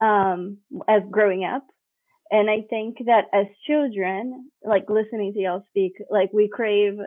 um, 0.00 0.58
as 0.88 1.02
growing 1.10 1.44
up. 1.44 1.64
And 2.32 2.48
i 2.48 2.62
think 2.70 2.98
that 3.06 3.24
as 3.32 3.46
children 3.66 4.50
like 4.64 4.88
listening 4.88 5.32
to 5.34 5.40
y'all 5.40 5.64
speak 5.70 5.94
like 6.10 6.32
we 6.32 6.48
crave 6.48 6.98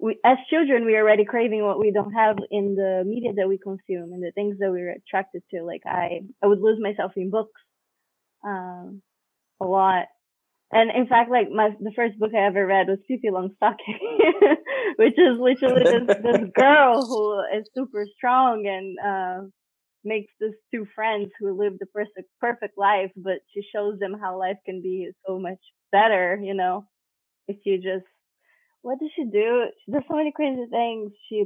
we 0.00 0.18
as 0.24 0.38
children 0.50 0.84
we 0.86 0.96
are 0.96 1.02
already 1.02 1.24
craving 1.24 1.62
what 1.64 1.78
we 1.78 1.90
don't 1.90 2.12
have 2.12 2.36
in 2.50 2.74
the 2.74 3.04
media 3.06 3.32
that 3.34 3.48
we 3.48 3.58
consume 3.58 4.12
and 4.12 4.22
the 4.22 4.32
things 4.34 4.58
that 4.58 4.70
we're 4.70 4.92
attracted 4.92 5.42
to. 5.50 5.62
Like 5.62 5.82
i 5.86 6.20
i 6.42 6.46
would 6.46 6.60
lose 6.60 6.80
myself 6.80 7.12
in 7.16 7.30
books 7.30 7.60
um 8.44 9.02
a 9.60 9.64
lot 9.64 10.06
and 10.72 10.90
in 10.90 11.06
fact, 11.06 11.30
like 11.30 11.48
my 11.50 11.70
the 11.80 11.92
first 11.94 12.18
book 12.18 12.32
I 12.34 12.46
ever 12.46 12.66
read 12.66 12.88
was 12.88 12.98
Pippi 13.08 13.28
Longstocking, 13.30 14.56
which 14.96 15.14
is 15.18 15.38
literally 15.38 15.84
this 15.84 16.16
this 16.22 16.50
girl 16.56 17.06
who 17.06 17.58
is 17.58 17.66
super 17.74 18.04
strong 18.16 18.66
and 18.66 18.98
uh, 18.98 19.48
makes 20.04 20.32
these 20.40 20.54
two 20.74 20.86
friends 20.94 21.30
who 21.38 21.56
live 21.58 21.74
the 21.78 21.86
perfect 21.86 22.28
perfect 22.40 22.76
life, 22.76 23.12
but 23.16 23.38
she 23.54 23.62
shows 23.74 23.98
them 24.00 24.14
how 24.20 24.38
life 24.38 24.58
can 24.66 24.82
be 24.82 25.10
so 25.26 25.38
much 25.38 25.60
better. 25.92 26.38
You 26.42 26.54
know, 26.54 26.86
if 27.48 27.58
you 27.64 27.76
just 27.78 28.06
what 28.82 28.98
does 29.00 29.10
she 29.16 29.24
do? 29.24 29.66
She 29.84 29.92
does 29.92 30.02
so 30.08 30.16
many 30.16 30.32
crazy 30.32 30.66
things. 30.70 31.12
She 31.28 31.44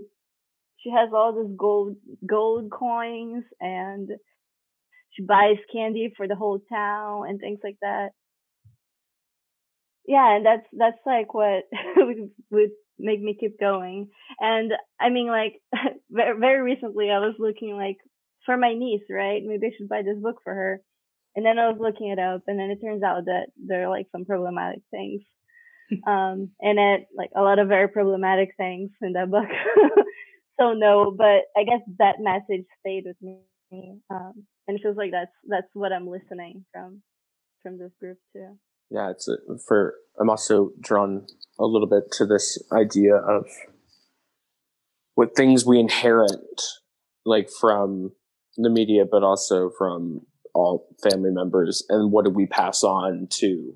she 0.79 0.91
has 0.91 1.11
all 1.15 1.35
this 1.35 1.53
gold 1.59 1.97
gold 2.27 2.71
coins 2.71 3.45
and 3.61 4.11
she 5.11 5.23
buys 5.25 5.57
candy 5.73 6.13
for 6.17 6.29
the 6.29 6.37
whole 6.37 6.61
town 6.73 7.29
and 7.29 7.41
things 7.41 7.61
like 7.65 7.77
that 7.83 8.11
yeah, 10.07 10.37
and 10.37 10.47
that's 10.47 10.67
that's 10.73 11.01
like 11.07 11.35
what 11.35 11.65
would 12.51 12.71
make 12.99 13.21
me 13.21 13.37
keep 13.39 13.59
going. 13.59 14.09
And 14.39 14.73
I 15.01 15.11
mean, 15.11 15.29
like 15.29 15.61
very, 16.11 16.63
recently, 16.63 17.11
I 17.11 17.19
was 17.19 17.35
looking 17.39 17.77
like 17.77 17.99
for 18.47 18.57
my 18.57 18.75
niece, 18.75 19.03
right? 19.11 19.43
Maybe 19.45 19.69
I 19.69 19.71
should 19.77 19.89
buy 19.89 20.03
this 20.03 20.19
book 20.21 20.37
for 20.45 20.55
her. 20.55 20.81
And 21.37 21.47
then 21.47 21.59
I 21.59 21.69
was 21.69 21.79
looking 21.81 22.11
it 22.11 22.19
up, 22.19 22.43
and 22.49 22.59
then 22.59 22.71
it 22.71 22.81
turns 22.85 23.05
out 23.05 23.27
that 23.27 23.47
there 23.57 23.85
are 23.87 23.91
like 23.91 24.07
some 24.11 24.25
problematic 24.25 24.81
things, 24.91 25.23
um, 26.07 26.51
and 26.61 26.79
it 26.79 27.07
like 27.17 27.31
a 27.37 27.43
lot 27.43 27.61
of 27.61 27.69
very 27.69 27.89
problematic 27.89 28.51
things 28.57 28.91
in 29.01 29.13
that 29.13 29.31
book. 29.31 29.47
so 30.61 30.73
no, 30.73 31.15
but 31.17 31.43
I 31.57 31.63
guess 31.63 31.83
that 31.99 32.17
message 32.19 32.67
stayed 32.81 33.05
with 33.07 33.17
me, 33.23 33.39
um, 34.11 34.45
and 34.67 34.77
it 34.77 34.83
feels 34.83 34.97
like 34.97 35.13
that's 35.13 35.31
that's 35.49 35.71
what 35.73 35.93
I'm 35.93 36.09
listening 36.09 36.65
from 36.73 37.01
from 37.63 37.79
this 37.79 37.93
group 38.01 38.19
too 38.33 38.59
yeah, 38.91 39.11
it's 39.11 39.29
a, 39.29 39.37
for. 39.67 39.95
I'm 40.21 40.29
also 40.29 40.73
drawn 40.81 41.27
a 41.59 41.65
little 41.65 41.89
bit 41.89 42.13
to 42.13 42.27
this 42.27 42.59
idea 42.73 43.17
of 43.17 43.47
what 45.15 45.35
things 45.35 45.65
we 45.65 45.79
inherit, 45.79 46.61
like 47.25 47.49
from 47.61 48.11
the 48.57 48.69
media, 48.69 49.05
but 49.11 49.23
also 49.23 49.71
from 49.79 50.21
all 50.55 50.89
family 51.03 51.31
members, 51.31 51.85
and 51.89 52.13
what 52.13 52.25
do 52.25 52.31
we 52.31 52.47
pass 52.47 52.83
on 52.83 53.29
to 53.31 53.73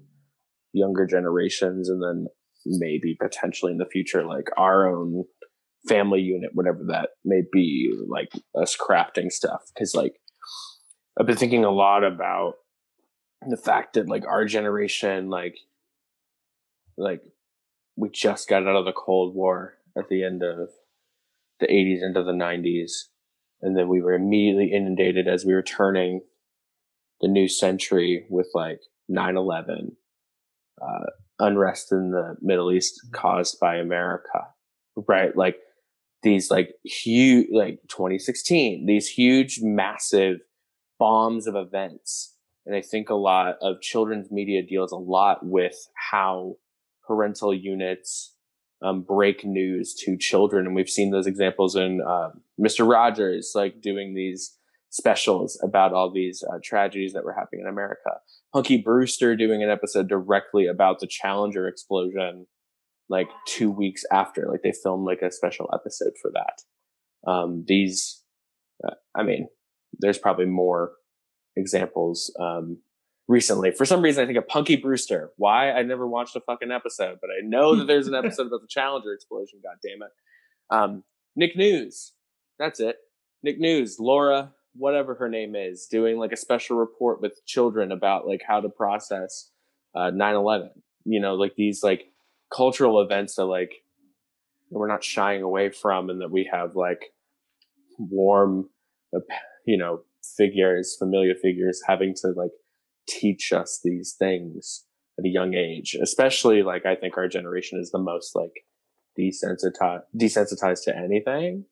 younger 0.72 1.07
generations, 1.07 1.88
and 1.88 2.03
then 2.03 2.27
maybe 2.66 3.16
potentially 3.20 3.72
in 3.72 3.79
the 3.79 3.87
future, 3.90 4.24
like 4.24 4.48
our 4.57 4.88
own 4.88 5.24
family 5.88 6.20
unit, 6.20 6.50
whatever 6.55 6.81
that 6.88 7.11
may 7.24 7.42
be, 7.53 7.94
like 8.09 8.29
us 8.61 8.77
crafting 8.77 9.31
stuff. 9.31 9.62
Because 9.74 9.94
like 9.94 10.14
I've 11.18 11.27
been 11.27 11.37
thinking 11.37 11.64
a 11.64 11.70
lot 11.70 12.05
about 12.05 12.55
the 13.50 13.57
fact 13.57 13.94
that 13.94 14.09
like 14.09 14.26
our 14.26 14.44
generation 14.44 15.28
like 15.28 15.57
like 16.96 17.22
we 17.96 18.09
just 18.11 18.48
got 18.48 18.66
out 18.66 18.76
of 18.76 18.85
the 18.85 18.92
cold 18.92 19.35
war 19.35 19.74
at 19.96 20.09
the 20.09 20.24
end 20.24 20.42
of 20.42 20.70
the 21.61 21.66
80s 21.66 22.02
into 22.02 22.22
the 22.22 22.33
90s. 22.33 23.04
And 23.62 23.76
then 23.76 23.88
we 23.88 24.00
were 24.00 24.14
immediately 24.14 24.72
inundated 24.72 25.28
as 25.28 25.44
we 25.44 25.54
were 25.54 25.62
turning 25.62 26.20
the 27.20 27.28
new 27.28 27.48
century 27.48 28.26
with 28.28 28.48
like 28.54 28.80
9 29.09 29.37
11, 29.37 29.96
uh, 30.83 31.07
unrest 31.38 31.92
in 31.92 32.11
the 32.11 32.37
Middle 32.40 32.72
East 32.72 33.00
caused 33.12 33.59
by 33.61 33.76
America, 33.76 34.48
right? 35.09 35.35
Like 35.37 35.57
these 36.22 36.50
like 36.50 36.74
huge, 36.85 37.46
like 37.52 37.78
2016, 37.88 38.87
these 38.87 39.09
huge, 39.09 39.61
massive 39.62 40.38
bombs 40.98 41.46
of 41.46 41.54
events. 41.54 42.33
And 42.66 42.74
I 42.74 42.81
think 42.81 43.11
a 43.11 43.14
lot 43.14 43.57
of 43.61 43.81
children's 43.81 44.31
media 44.31 44.62
deals 44.62 44.92
a 44.92 44.96
lot 44.96 45.44
with 45.44 45.77
how 46.11 46.57
parental 47.07 47.53
units 47.53 48.35
um, 48.83 49.03
break 49.03 49.44
news 49.44 49.94
to 50.05 50.16
children. 50.16 50.66
And 50.66 50.74
we've 50.74 50.88
seen 50.88 51.11
those 51.11 51.27
examples 51.27 51.77
in 51.77 52.00
uh, 52.07 52.31
Mr. 52.61 52.88
Rogers, 52.88 53.53
like 53.55 53.81
doing 53.81 54.14
these 54.14 54.57
specials 54.90 55.61
about 55.62 55.92
all 55.92 56.12
these 56.12 56.44
uh, 56.48 56.59
tragedies 56.62 57.12
that 57.14 57.24
were 57.24 57.35
happening 57.35 57.62
in 57.62 57.66
America. 57.66 58.11
Punky 58.53 58.79
Brewster 58.79 59.35
doing 59.37 59.62
an 59.62 59.70
episode 59.70 60.09
directly 60.09 60.66
about 60.66 61.00
the 61.00 61.09
Challenger 61.09 61.66
explosion, 61.66 62.46
like 63.09 63.29
two 63.46 63.70
weeks 63.70 64.05
after. 64.12 64.46
Like 64.48 64.62
they 64.62 64.72
filmed 64.83 65.07
like 65.07 65.22
a 65.22 65.33
special 65.33 65.68
episode 65.74 66.12
for 66.20 66.31
that. 66.33 67.31
Um, 67.31 67.64
these, 67.66 68.22
uh, 68.87 68.94
I 69.14 69.24
mean, 69.24 69.48
there's 69.98 70.18
probably 70.18 70.46
more 70.46 70.92
examples 71.56 72.34
um, 72.40 72.78
recently. 73.28 73.70
For 73.70 73.84
some 73.84 74.02
reason, 74.02 74.22
I 74.22 74.26
think 74.26 74.38
of 74.38 74.48
Punky 74.48 74.76
Brewster. 74.76 75.30
Why? 75.36 75.70
I 75.70 75.82
never 75.82 76.06
watched 76.06 76.36
a 76.36 76.40
fucking 76.40 76.70
episode, 76.70 77.18
but 77.20 77.30
I 77.30 77.46
know 77.46 77.76
that 77.76 77.86
there's 77.86 78.06
an 78.06 78.14
episode 78.14 78.46
about 78.46 78.60
the 78.60 78.68
Challenger 78.68 79.12
explosion. 79.12 79.60
God 79.62 79.76
damn 79.82 80.02
it. 80.02 80.12
Um, 80.70 81.04
Nick 81.36 81.56
News. 81.56 82.12
That's 82.58 82.80
it. 82.80 82.96
Nick 83.42 83.58
News. 83.58 83.96
Laura 83.98 84.52
whatever 84.76 85.14
her 85.14 85.28
name 85.28 85.54
is 85.54 85.86
doing 85.86 86.18
like 86.18 86.32
a 86.32 86.36
special 86.36 86.76
report 86.76 87.20
with 87.20 87.44
children 87.46 87.92
about 87.92 88.26
like 88.26 88.42
how 88.46 88.60
to 88.60 88.68
process 88.68 89.50
uh 89.94 90.10
9-11 90.10 90.70
you 91.04 91.20
know 91.20 91.34
like 91.34 91.54
these 91.56 91.82
like 91.82 92.06
cultural 92.54 93.00
events 93.00 93.36
that 93.36 93.44
like 93.44 93.72
we're 94.70 94.88
not 94.88 95.04
shying 95.04 95.42
away 95.42 95.70
from 95.70 96.10
and 96.10 96.20
that 96.20 96.30
we 96.30 96.48
have 96.50 96.74
like 96.74 97.12
warm 97.98 98.68
you 99.64 99.78
know 99.78 100.00
figures 100.37 100.96
familiar 100.98 101.34
figures 101.34 101.82
having 101.87 102.14
to 102.14 102.28
like 102.37 102.52
teach 103.08 103.52
us 103.52 103.80
these 103.84 104.14
things 104.18 104.84
at 105.18 105.24
a 105.24 105.28
young 105.28 105.54
age 105.54 105.96
especially 106.02 106.62
like 106.62 106.87
i 106.87 106.94
think 106.94 107.16
our 107.16 107.28
generation 107.28 107.78
is 107.80 107.90
the 107.90 107.98
most 107.98 108.34
like 108.34 108.64
desensitized 109.18 110.02
desensitized 110.16 110.84
to 110.84 110.96
anything 110.96 111.64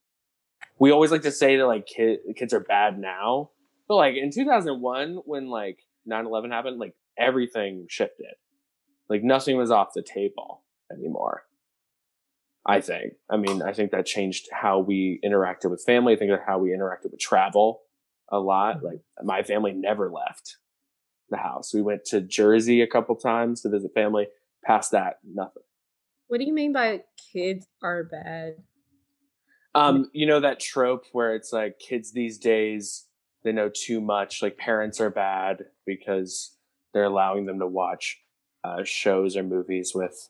we 0.79 0.91
always 0.91 1.11
like 1.11 1.23
to 1.23 1.31
say 1.31 1.57
that 1.57 1.67
like 1.67 1.87
kid, 1.87 2.21
kids 2.37 2.53
are 2.53 2.61
bad 2.61 2.99
now, 2.99 3.51
but 3.89 3.97
like 3.97 4.17
in 4.17 4.31
2001 4.31 5.23
when 5.25 5.49
like 5.49 5.79
9/11 6.11 6.51
happened, 6.51 6.79
like 6.79 6.95
everything 7.19 7.87
shifted. 7.89 8.35
Like 9.09 9.23
nothing 9.23 9.57
was 9.57 9.71
off 9.71 9.89
the 9.95 10.03
table 10.03 10.63
anymore. 10.91 11.45
I 12.65 12.81
think. 12.81 13.15
I 13.29 13.37
mean, 13.37 13.61
I 13.61 13.73
think 13.73 13.91
that 13.91 14.07
changed 14.07 14.49
how 14.53 14.79
we 14.79 15.21
interacted 15.25 15.71
with 15.71 15.83
family. 15.85 16.15
I 16.15 16.17
think 16.17 16.31
that 16.31 16.45
how 16.47 16.59
we 16.59 16.71
interacted 16.71 17.11
with 17.11 17.21
travel 17.21 17.83
a 18.33 18.39
lot. 18.39 18.79
Mm-hmm. 18.79 18.87
Like 18.87 19.01
my 19.23 19.45
family 19.45 19.73
never 19.73 20.11
left 20.11 20.57
the 21.31 21.37
house. 21.37 21.73
We 21.73 21.83
went 21.83 22.05
to 22.07 22.21
Jersey 22.21 22.81
a 22.83 22.87
couple 22.89 23.15
times 23.15 23.61
to 23.63 23.69
visit 23.69 23.95
family. 23.95 24.27
Past 24.65 24.91
that, 24.93 25.19
nothing. 25.25 25.63
What 26.29 26.39
do 26.39 26.45
you 26.45 26.53
mean 26.53 26.73
by 26.73 27.03
kids 27.33 27.67
are 27.83 28.05
bad? 28.05 28.55
Um, 29.75 30.11
you 30.13 30.27
know 30.27 30.41
that 30.41 30.61
trope 30.61 31.07
where 31.13 31.35
it's 31.35 31.53
like 31.53 31.79
kids 31.79 32.13
these 32.13 32.39
days 32.39 33.07
they 33.43 33.53
know 33.53 33.71
too 33.73 34.01
much. 34.01 34.43
Like 34.43 34.57
parents 34.57 35.01
are 35.01 35.11
bad 35.11 35.65
because 35.87 36.57
they're 36.93 37.05
allowing 37.05 37.47
them 37.47 37.59
to 37.59 37.67
watch 37.67 38.21
uh, 38.65 38.85
shows 38.85 39.37
or 39.37 39.43
movies 39.43 39.93
with 39.95 40.29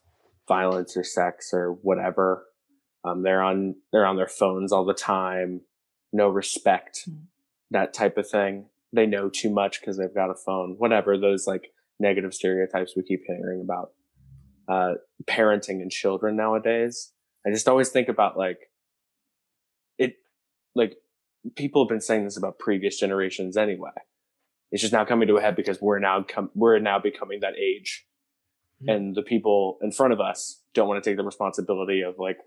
violence 0.49 0.97
or 0.97 1.05
sex 1.05 1.51
or 1.53 1.73
whatever. 1.83 2.45
Um, 3.05 3.23
they're 3.23 3.43
on 3.43 3.77
they're 3.93 4.07
on 4.07 4.17
their 4.17 4.29
phones 4.29 4.73
all 4.73 4.85
the 4.85 4.95
time. 4.95 5.63
No 6.13 6.29
respect, 6.29 7.05
mm-hmm. 7.09 7.25
That 7.73 7.93
type 7.93 8.17
of 8.17 8.29
thing. 8.29 8.67
They 8.93 9.07
know 9.07 9.29
too 9.29 9.51
much 9.51 9.81
because 9.81 9.97
they've 9.97 10.15
got 10.15 10.31
a 10.31 10.35
phone. 10.35 10.77
Whatever 10.79 11.19
those 11.19 11.47
like 11.47 11.73
negative 11.99 12.35
stereotypes 12.35 12.95
we 12.97 13.03
keep 13.03 13.23
hearing 13.27 13.61
about 13.63 13.93
uh, 14.69 14.95
parenting 15.25 15.81
and 15.81 15.91
children 15.91 16.37
nowadays. 16.37 17.13
I 17.47 17.51
just 17.51 17.69
always 17.69 17.89
think 17.89 18.09
about 18.09 18.37
like 18.37 18.59
it, 19.99 20.17
like 20.75 20.97
people 21.57 21.85
have 21.85 21.89
been 21.89 22.01
saying 22.01 22.25
this 22.25 22.37
about 22.37 22.59
previous 22.59 22.99
generations 22.99 23.57
anyway. 23.57 23.91
It's 24.71 24.81
just 24.81 24.93
now 24.93 25.05
coming 25.05 25.29
to 25.29 25.37
a 25.37 25.41
head 25.41 25.57
because 25.57 25.81
we're 25.81 25.99
now 25.99 26.23
com- 26.23 26.51
we're 26.55 26.79
now 26.79 26.99
becoming 26.99 27.41
that 27.41 27.55
age, 27.59 28.07
mm-hmm. 28.83 28.91
and 28.91 29.15
the 29.15 29.23
people 29.23 29.79
in 29.83 29.93
front 29.93 30.13
of 30.13 30.21
us 30.21 30.63
don't 30.75 30.89
want 30.89 31.03
to 31.03 31.11
take 31.11 31.17
the 31.17 31.25
responsibility 31.25 32.03
of 32.03 32.15
like 32.19 32.39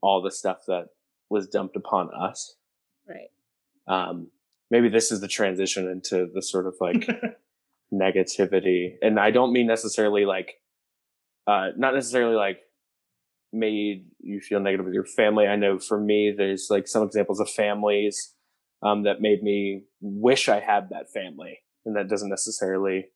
all 0.00 0.22
the 0.22 0.30
stuff 0.30 0.58
that 0.66 0.88
was 1.30 1.48
dumped 1.48 1.76
upon 1.76 2.10
us. 2.14 2.56
Right. 3.08 3.30
Um, 3.88 4.28
maybe 4.70 4.88
this 4.88 5.10
is 5.10 5.20
the 5.20 5.28
transition 5.28 5.88
into 5.88 6.28
the 6.32 6.42
sort 6.42 6.66
of 6.66 6.74
like 6.80 7.08
negativity, 7.92 8.92
and 9.02 9.18
I 9.18 9.30
don't 9.30 9.52
mean 9.52 9.66
necessarily 9.66 10.24
like, 10.24 10.60
uh, 11.46 11.68
not 11.76 11.94
necessarily 11.94 12.36
like 12.36 12.60
made 13.52 14.06
you 14.20 14.40
feel 14.40 14.60
negative 14.60 14.84
with 14.84 14.94
your 14.94 15.06
family. 15.06 15.46
I 15.46 15.56
know 15.56 15.78
for 15.78 15.98
me, 15.98 16.34
there's 16.36 16.68
like 16.70 16.86
some 16.86 17.02
examples 17.02 17.40
of 17.40 17.48
families 17.48 18.34
um, 18.82 19.04
that 19.04 19.20
made 19.20 19.42
me 19.42 19.84
wish 20.00 20.48
I 20.48 20.60
had 20.60 20.90
that 20.90 21.10
family, 21.12 21.60
and 21.86 21.96
that 21.96 22.08
doesn't 22.08 22.30
necessarily 22.30 23.06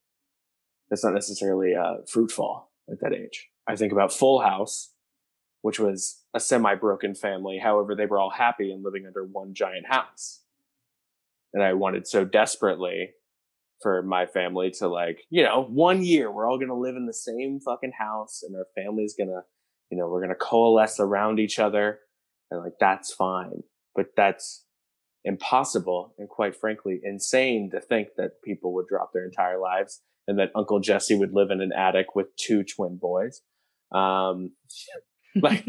that's 0.93 1.05
not 1.05 1.15
necessarily 1.15 1.75
uh, 1.75 2.03
fruitful 2.07 2.69
at 2.91 3.01
that 3.01 3.15
age. 3.15 3.49
I 3.67 3.77
think 3.77 3.93
about 3.93 4.13
Full 4.13 4.43
House, 4.43 4.93
which 5.63 5.81
was 5.81 6.23
a 6.35 6.41
semi-broken 6.41 7.15
family. 7.15 7.59
However, 7.59 7.95
they 7.95 8.05
were 8.05 8.19
all 8.19 8.29
happy 8.29 8.71
and 8.71 8.85
living 8.85 9.07
under 9.07 9.25
one 9.25 9.55
giant 9.55 9.87
house, 9.87 10.42
and 11.53 11.63
I 11.63 11.75
wanted 11.75 12.07
so 12.07 12.25
desperately 12.25 13.11
for 13.83 14.03
my 14.03 14.27
family 14.27 14.71
to 14.79 14.89
like, 14.89 15.19
you 15.29 15.43
know, 15.43 15.65
one 15.65 16.05
year 16.05 16.31
we're 16.31 16.49
all 16.49 16.59
gonna 16.59 16.79
live 16.79 16.97
in 16.97 17.07
the 17.07 17.15
same 17.15 17.61
fucking 17.65 17.93
house, 17.99 18.43
and 18.43 18.57
our 18.57 18.67
family's 18.77 19.15
gonna 19.19 19.43
you 19.93 19.99
know, 19.99 20.09
we're 20.09 20.21
going 20.21 20.31
to 20.31 20.35
coalesce 20.35 20.99
around 20.99 21.39
each 21.39 21.59
other 21.59 22.01
and 22.51 22.63
like, 22.63 22.73
that's 22.81 23.13
fine. 23.13 23.63
But 23.95 24.07
that's 24.17 24.65
impossible 25.23 26.15
and 26.19 26.29
quite 26.31 26.57
frankly, 26.57 26.99
insane 27.05 27.71
to 27.73 27.81
think 27.81 28.09
that 28.17 28.43
people 28.43 28.73
would 28.73 28.87
drop 28.89 29.11
their 29.13 29.27
entire 29.27 29.61
lives 29.61 30.01
and 30.27 30.39
that 30.39 30.51
Uncle 30.57 30.81
Jesse 30.81 31.15
would 31.15 31.35
live 31.35 31.51
in 31.51 31.61
an 31.61 31.73
attic 31.77 32.17
with 32.17 32.35
two 32.37 32.65
twin 32.65 32.97
boys. 32.97 33.43
Um, 33.95 34.53
like 35.43 35.67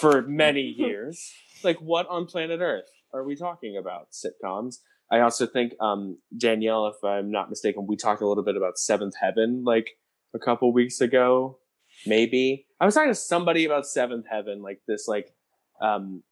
for 0.00 0.22
many 0.22 0.62
years. 0.76 1.30
Like 1.62 1.76
what 1.78 2.08
on 2.08 2.24
planet 2.24 2.60
Earth 2.60 2.88
are 3.12 3.24
we 3.24 3.36
talking 3.36 3.76
about? 3.76 4.08
Sitcoms. 4.12 4.76
I 5.10 5.20
also 5.20 5.46
think 5.46 5.72
um, 5.80 6.18
Danielle, 6.36 6.86
if 6.88 7.02
I'm 7.02 7.30
not 7.30 7.48
mistaken, 7.48 7.86
we 7.86 7.96
talked 7.96 8.20
a 8.20 8.28
little 8.28 8.44
bit 8.44 8.56
about 8.56 8.78
Seventh 8.78 9.14
Heaven 9.20 9.64
like 9.64 9.90
a 10.34 10.38
couple 10.38 10.72
weeks 10.72 11.00
ago 11.00 11.58
maybe. 12.06 12.66
I 12.80 12.84
was 12.84 12.94
talking 12.94 13.10
to 13.10 13.14
somebody 13.14 13.64
about 13.64 13.86
Seventh 13.86 14.26
Heaven, 14.30 14.62
like 14.62 14.80
this 14.86 15.08
like 15.08 15.32
um 15.80 16.22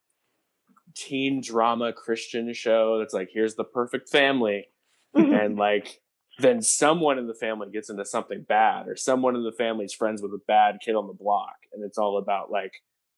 teen 0.94 1.40
drama 1.40 1.92
Christian 1.92 2.52
show 2.52 2.98
that's 2.98 3.14
like 3.14 3.28
here's 3.32 3.54
the 3.54 3.64
perfect 3.64 4.08
family 4.08 4.66
mm-hmm. 5.14 5.32
and 5.32 5.56
like 5.56 6.00
then 6.38 6.62
someone 6.62 7.18
in 7.18 7.26
the 7.26 7.34
family 7.34 7.68
gets 7.70 7.90
into 7.90 8.04
something 8.04 8.44
bad 8.48 8.88
or 8.88 8.96
someone 8.96 9.36
in 9.36 9.44
the 9.44 9.52
family's 9.52 9.92
friends 9.92 10.22
with 10.22 10.32
a 10.32 10.40
bad 10.48 10.78
kid 10.82 10.94
on 10.94 11.06
the 11.06 11.12
block 11.12 11.56
and 11.72 11.84
it's 11.84 11.98
all 11.98 12.18
about 12.18 12.50
like 12.50 12.72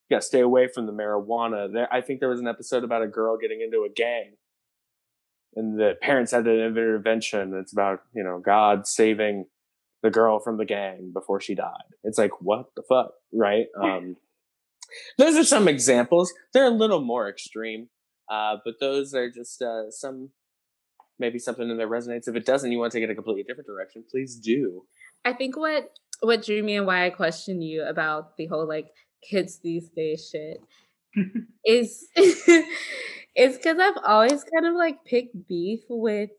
you 0.08 0.16
gotta 0.16 0.22
stay 0.22 0.40
away 0.40 0.68
from 0.68 0.86
the 0.86 0.92
marijuana. 0.92 1.72
There 1.72 1.92
I 1.92 2.00
think 2.00 2.20
there 2.20 2.28
was 2.28 2.40
an 2.40 2.48
episode 2.48 2.84
about 2.84 3.02
a 3.02 3.08
girl 3.08 3.38
getting 3.40 3.60
into 3.60 3.84
a 3.84 3.92
gang 3.92 4.32
and 5.56 5.78
the 5.78 5.94
parents 6.00 6.32
had 6.32 6.46
an 6.46 6.60
intervention. 6.60 7.54
It's 7.58 7.72
about, 7.72 8.00
you 8.14 8.22
know, 8.22 8.40
God 8.44 8.86
saving 8.86 9.46
the 10.02 10.10
girl 10.10 10.38
from 10.38 10.58
the 10.58 10.64
gang 10.64 11.10
before 11.12 11.40
she 11.40 11.54
died. 11.54 11.72
It's 12.04 12.18
like, 12.18 12.40
what 12.40 12.66
the 12.76 12.82
fuck? 12.88 13.12
Right? 13.32 13.66
Um, 13.82 14.16
those 15.18 15.36
are 15.36 15.44
some 15.44 15.68
examples. 15.68 16.32
They're 16.54 16.64
a 16.64 16.70
little 16.70 17.02
more 17.02 17.28
extreme, 17.28 17.88
uh, 18.30 18.56
but 18.64 18.76
those 18.80 19.12
are 19.12 19.30
just 19.30 19.60
uh, 19.60 19.90
some, 19.90 20.30
maybe 21.18 21.38
something 21.38 21.68
in 21.68 21.76
there 21.76 21.86
resonates. 21.86 22.26
If 22.26 22.36
it 22.36 22.46
doesn't, 22.46 22.72
you 22.72 22.78
want 22.78 22.92
to 22.92 22.98
take 22.98 23.04
it 23.06 23.12
a 23.12 23.14
completely 23.14 23.42
different 23.42 23.66
direction, 23.66 24.02
please 24.10 24.36
do. 24.36 24.86
I 25.26 25.34
think 25.34 25.58
what 25.58 25.90
what 26.20 26.42
drew 26.42 26.62
me 26.62 26.76
and 26.76 26.86
why 26.86 27.04
I 27.04 27.10
question 27.10 27.60
you 27.60 27.82
about 27.82 28.36
the 28.38 28.46
whole 28.46 28.66
like 28.66 28.86
kids 29.22 29.58
these 29.62 29.90
days 29.90 30.30
shit 30.32 30.60
is 31.64 32.08
is 32.16 33.56
because 33.56 33.78
I've 33.78 33.98
always 34.04 34.44
kind 34.44 34.66
of 34.66 34.74
like 34.74 35.04
picked 35.04 35.48
beef 35.48 35.80
with 35.88 36.30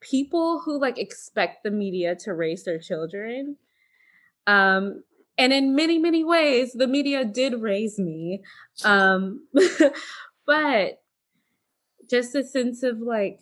people 0.00 0.60
who 0.64 0.80
like 0.80 0.98
expect 0.98 1.64
the 1.64 1.70
media 1.70 2.16
to 2.16 2.34
raise 2.34 2.64
their 2.64 2.78
children. 2.78 3.56
Um 4.46 5.04
and 5.38 5.52
in 5.52 5.76
many 5.76 5.98
many 5.98 6.24
ways 6.24 6.72
the 6.74 6.86
media 6.86 7.24
did 7.24 7.60
raise 7.60 7.98
me. 7.98 8.42
Um 8.84 9.46
but 10.46 11.00
just 12.08 12.34
a 12.34 12.42
sense 12.44 12.82
of 12.82 12.98
like 13.00 13.40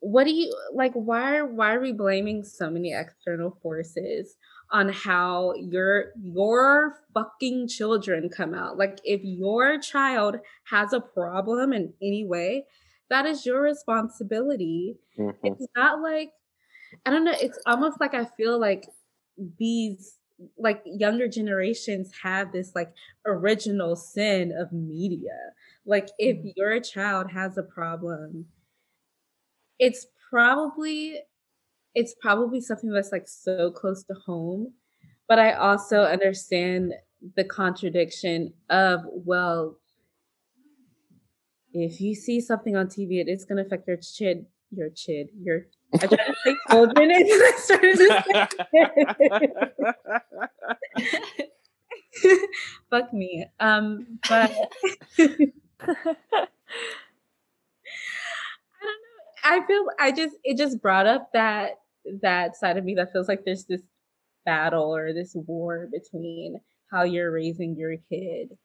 what 0.00 0.24
do 0.24 0.32
you 0.32 0.54
like 0.74 0.92
why 0.94 1.36
are 1.36 1.46
why 1.46 1.74
are 1.74 1.80
we 1.80 1.92
blaming 1.92 2.44
so 2.44 2.70
many 2.70 2.92
external 2.92 3.58
forces 3.62 4.36
on 4.72 4.88
how 4.88 5.54
your 5.54 6.12
your 6.22 6.98
fucking 7.14 7.68
children 7.68 8.28
come 8.28 8.54
out 8.54 8.78
like 8.78 8.98
if 9.04 9.20
your 9.22 9.78
child 9.80 10.36
has 10.64 10.92
a 10.92 11.00
problem 11.00 11.72
in 11.72 11.92
any 12.02 12.24
way 12.24 12.66
that 13.10 13.26
is 13.26 13.46
your 13.46 13.60
responsibility 13.62 14.96
Mhm. 15.16 15.56
it's 15.56 15.66
not 15.76 16.00
like 16.02 16.32
i 17.06 17.10
don't 17.10 17.24
know 17.24 17.34
it's 17.40 17.58
almost 17.66 18.00
like 18.00 18.14
i 18.14 18.24
feel 18.24 18.58
like 18.60 18.88
these 19.58 20.18
like 20.58 20.82
younger 20.86 21.28
generations 21.28 22.12
have 22.22 22.52
this 22.52 22.74
like 22.74 22.92
original 23.26 23.96
sin 23.96 24.52
of 24.52 24.72
media 24.72 25.52
like 25.84 26.08
if 26.18 26.38
Mhm. 26.38 26.52
your 26.56 26.80
child 26.80 27.30
has 27.30 27.56
a 27.58 27.62
problem 27.62 28.46
it's 29.78 30.06
probably 30.30 31.20
it's 31.94 32.14
probably 32.20 32.60
something 32.60 32.90
that's 32.90 33.12
like 33.12 33.28
so 33.28 33.70
close 33.70 34.02
to 34.04 34.14
home 34.26 34.72
but 35.28 35.38
i 35.38 35.52
also 35.52 36.02
understand 36.02 36.92
the 37.36 37.44
contradiction 37.44 38.52
of 38.70 39.00
well 39.06 39.76
if 41.72 42.00
you 42.00 42.14
see 42.14 42.40
something 42.40 42.76
on 42.76 42.86
tv 42.86 43.20
it 43.20 43.28
is 43.28 43.44
going 43.44 43.56
to 43.56 43.64
affect 43.64 43.86
your 43.86 43.96
chid 43.96 44.46
your 44.70 44.90
chid 44.90 45.28
your 45.40 45.66
i 45.94 45.98
tried 46.06 46.26
to 46.26 46.34
say 46.44 46.54
children 46.70 47.10
and 47.10 47.24
i 47.26 47.52
started 47.56 47.96
to 47.96 48.22
say 52.24 52.38
fuck 52.90 53.12
me 53.12 53.44
um 53.60 54.18
but 54.28 54.52
I 55.18 55.26
don't 58.86 59.02
know. 59.02 59.22
I 59.44 59.60
feel 59.66 59.86
I 59.98 60.12
just 60.12 60.36
it 60.44 60.56
just 60.56 60.80
brought 60.80 61.06
up 61.06 61.30
that 61.32 61.81
that 62.22 62.56
side 62.56 62.76
of 62.76 62.84
me 62.84 62.94
that 62.94 63.12
feels 63.12 63.28
like 63.28 63.44
there's 63.44 63.64
this 63.64 63.82
battle 64.44 64.94
or 64.94 65.12
this 65.12 65.32
war 65.34 65.88
between 65.92 66.60
how 66.90 67.04
you're 67.04 67.32
raising 67.32 67.76
your 67.76 67.96
kid 68.10 68.56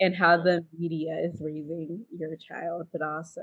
and 0.00 0.14
how 0.14 0.36
the 0.36 0.64
media 0.78 1.16
is 1.24 1.40
raising 1.44 2.04
your 2.16 2.36
child, 2.36 2.86
but 2.92 3.02
also 3.02 3.40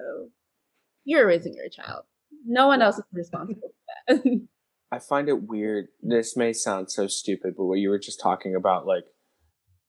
you're 1.06 1.28
raising 1.28 1.54
your 1.56 1.70
child. 1.70 2.04
No 2.46 2.68
one 2.68 2.82
else 2.82 2.98
is 2.98 3.06
responsible 3.14 3.74
for 4.08 4.16
that. 4.16 4.48
I 4.92 5.00
find 5.00 5.30
it 5.30 5.44
weird. 5.44 5.88
This 6.02 6.36
may 6.36 6.52
sound 6.52 6.92
so 6.92 7.08
stupid, 7.08 7.54
but 7.58 7.64
what 7.64 7.80
you 7.80 7.90
were 7.90 8.00
just 8.00 8.20
talking 8.20 8.56
about, 8.56 8.86
like, 8.86 9.06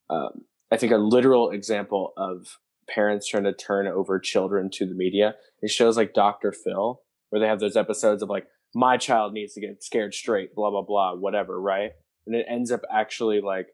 um, 0.09 0.45
I 0.71 0.77
think 0.77 0.93
a 0.93 0.97
literal 0.97 1.49
example 1.49 2.13
of 2.15 2.57
parents 2.87 3.27
trying 3.27 3.43
to 3.43 3.53
turn 3.53 3.87
over 3.87 4.19
children 4.19 4.69
to 4.73 4.85
the 4.85 4.95
media 4.95 5.35
is 5.61 5.71
shows 5.71 5.97
like 5.97 6.13
Dr. 6.13 6.53
Phil, 6.53 7.01
where 7.29 7.41
they 7.41 7.47
have 7.47 7.59
those 7.59 7.75
episodes 7.75 8.23
of 8.23 8.29
like, 8.29 8.45
my 8.75 8.97
child 8.97 9.33
needs 9.33 9.53
to 9.53 9.61
get 9.61 9.83
scared 9.83 10.13
straight, 10.13 10.55
blah, 10.55 10.71
blah, 10.71 10.81
blah, 10.81 11.13
whatever, 11.15 11.59
right? 11.59 11.91
And 12.25 12.35
it 12.35 12.45
ends 12.49 12.71
up 12.71 12.81
actually 12.91 13.41
like, 13.41 13.67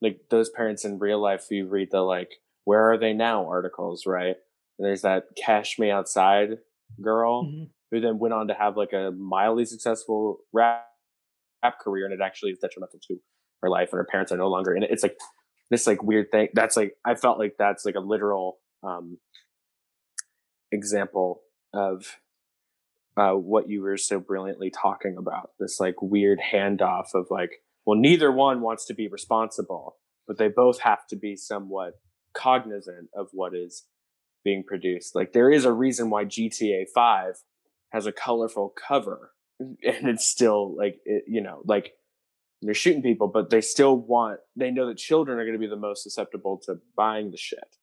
like 0.00 0.20
those 0.30 0.50
parents 0.50 0.84
in 0.84 0.98
real 0.98 1.20
life, 1.20 1.46
you 1.50 1.66
read 1.66 1.88
the 1.90 2.02
like, 2.02 2.30
where 2.64 2.90
are 2.90 2.98
they 2.98 3.12
now 3.12 3.46
articles, 3.48 4.06
right? 4.06 4.36
And 4.78 4.86
there's 4.86 5.02
that 5.02 5.24
Cash 5.36 5.78
Me 5.78 5.90
Outside 5.90 6.58
girl 7.00 7.44
Mhm. 7.44 7.70
who 7.90 8.00
then 8.00 8.18
went 8.18 8.34
on 8.34 8.48
to 8.48 8.54
have 8.54 8.76
like 8.76 8.92
a 8.92 9.10
mildly 9.12 9.64
successful 9.64 10.38
rap, 10.52 10.86
rap 11.62 11.78
career, 11.80 12.04
and 12.04 12.14
it 12.14 12.20
actually 12.20 12.52
is 12.52 12.58
detrimental 12.58 13.00
to 13.08 13.20
her 13.62 13.70
life, 13.70 13.90
and 13.92 13.98
her 13.98 14.04
parents 14.04 14.30
are 14.32 14.36
no 14.36 14.48
longer 14.48 14.74
in 14.74 14.82
it. 14.82 14.90
It's 14.90 15.02
like 15.02 15.16
this 15.70 15.86
like 15.86 16.02
weird 16.02 16.30
thing. 16.30 16.48
That's 16.54 16.76
like 16.76 16.96
I 17.04 17.14
felt 17.14 17.38
like 17.38 17.56
that's 17.58 17.84
like 17.84 17.94
a 17.94 18.00
literal 18.00 18.58
um, 18.82 19.18
example 20.72 21.42
of 21.72 22.18
uh, 23.16 23.32
what 23.32 23.68
you 23.68 23.82
were 23.82 23.96
so 23.96 24.20
brilliantly 24.20 24.70
talking 24.70 25.16
about. 25.18 25.50
This 25.58 25.80
like 25.80 26.00
weird 26.00 26.38
handoff 26.52 27.14
of 27.14 27.26
like, 27.30 27.62
well, 27.84 27.98
neither 27.98 28.30
one 28.30 28.60
wants 28.60 28.84
to 28.86 28.94
be 28.94 29.08
responsible, 29.08 29.96
but 30.26 30.38
they 30.38 30.48
both 30.48 30.80
have 30.80 31.06
to 31.08 31.16
be 31.16 31.36
somewhat 31.36 31.94
cognizant 32.34 33.08
of 33.14 33.28
what 33.32 33.54
is 33.54 33.84
being 34.44 34.62
produced. 34.64 35.14
Like 35.14 35.32
there 35.32 35.50
is 35.50 35.64
a 35.64 35.72
reason 35.72 36.10
why 36.10 36.24
GTA 36.24 36.86
Five 36.94 37.42
has 37.90 38.06
a 38.06 38.12
colorful 38.12 38.72
cover, 38.76 39.32
and 39.60 40.08
it's 40.08 40.26
still 40.26 40.76
like 40.76 40.98
it, 41.04 41.24
you 41.26 41.40
know 41.40 41.62
like 41.64 41.92
they're 42.62 42.74
shooting 42.74 43.02
people, 43.02 43.28
but 43.28 43.50
they 43.50 43.60
still 43.60 43.96
want 43.96 44.40
they 44.56 44.70
know 44.70 44.86
that 44.86 44.98
children 44.98 45.38
are 45.38 45.44
going 45.44 45.54
to 45.54 45.58
be 45.58 45.66
the 45.66 45.76
most 45.76 46.02
susceptible 46.02 46.60
to 46.66 46.80
buying 46.96 47.30
the 47.30 47.36
shit. 47.36 47.76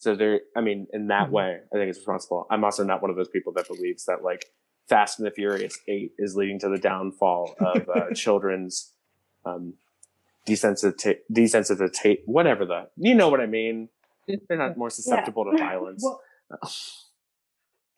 So 0.00 0.16
they're, 0.16 0.40
I 0.56 0.62
mean, 0.62 0.86
in 0.94 1.08
that 1.08 1.28
Mhm. 1.28 1.32
way, 1.32 1.60
I 1.72 1.76
think 1.76 1.90
it's 1.90 1.98
responsible. 1.98 2.46
I'm 2.50 2.64
also 2.64 2.82
not 2.82 3.02
one 3.02 3.10
of 3.10 3.16
those 3.16 3.28
people 3.28 3.52
that 3.52 3.68
believes 3.68 4.06
that 4.06 4.22
like 4.22 4.46
Fast 4.88 5.18
and 5.18 5.26
the 5.26 5.30
Furious 5.30 5.78
Eight 5.88 6.14
is 6.18 6.34
leading 6.34 6.58
to 6.60 6.70
the 6.70 6.78
downfall 6.78 7.54
of 7.60 7.88
uh, 7.88 8.10
children's 8.14 8.94
um, 9.44 9.74
desensita- 10.46 12.18
whatever 12.24 12.64
the, 12.64 12.88
you 12.96 13.14
know 13.14 13.28
what 13.28 13.40
I 13.40 13.46
mean. 13.46 13.90
They're 14.26 14.56
not 14.58 14.78
more 14.78 14.90
susceptible 14.98 15.44
to 15.44 15.58
violence. 15.58 16.02
Well, 16.02 16.22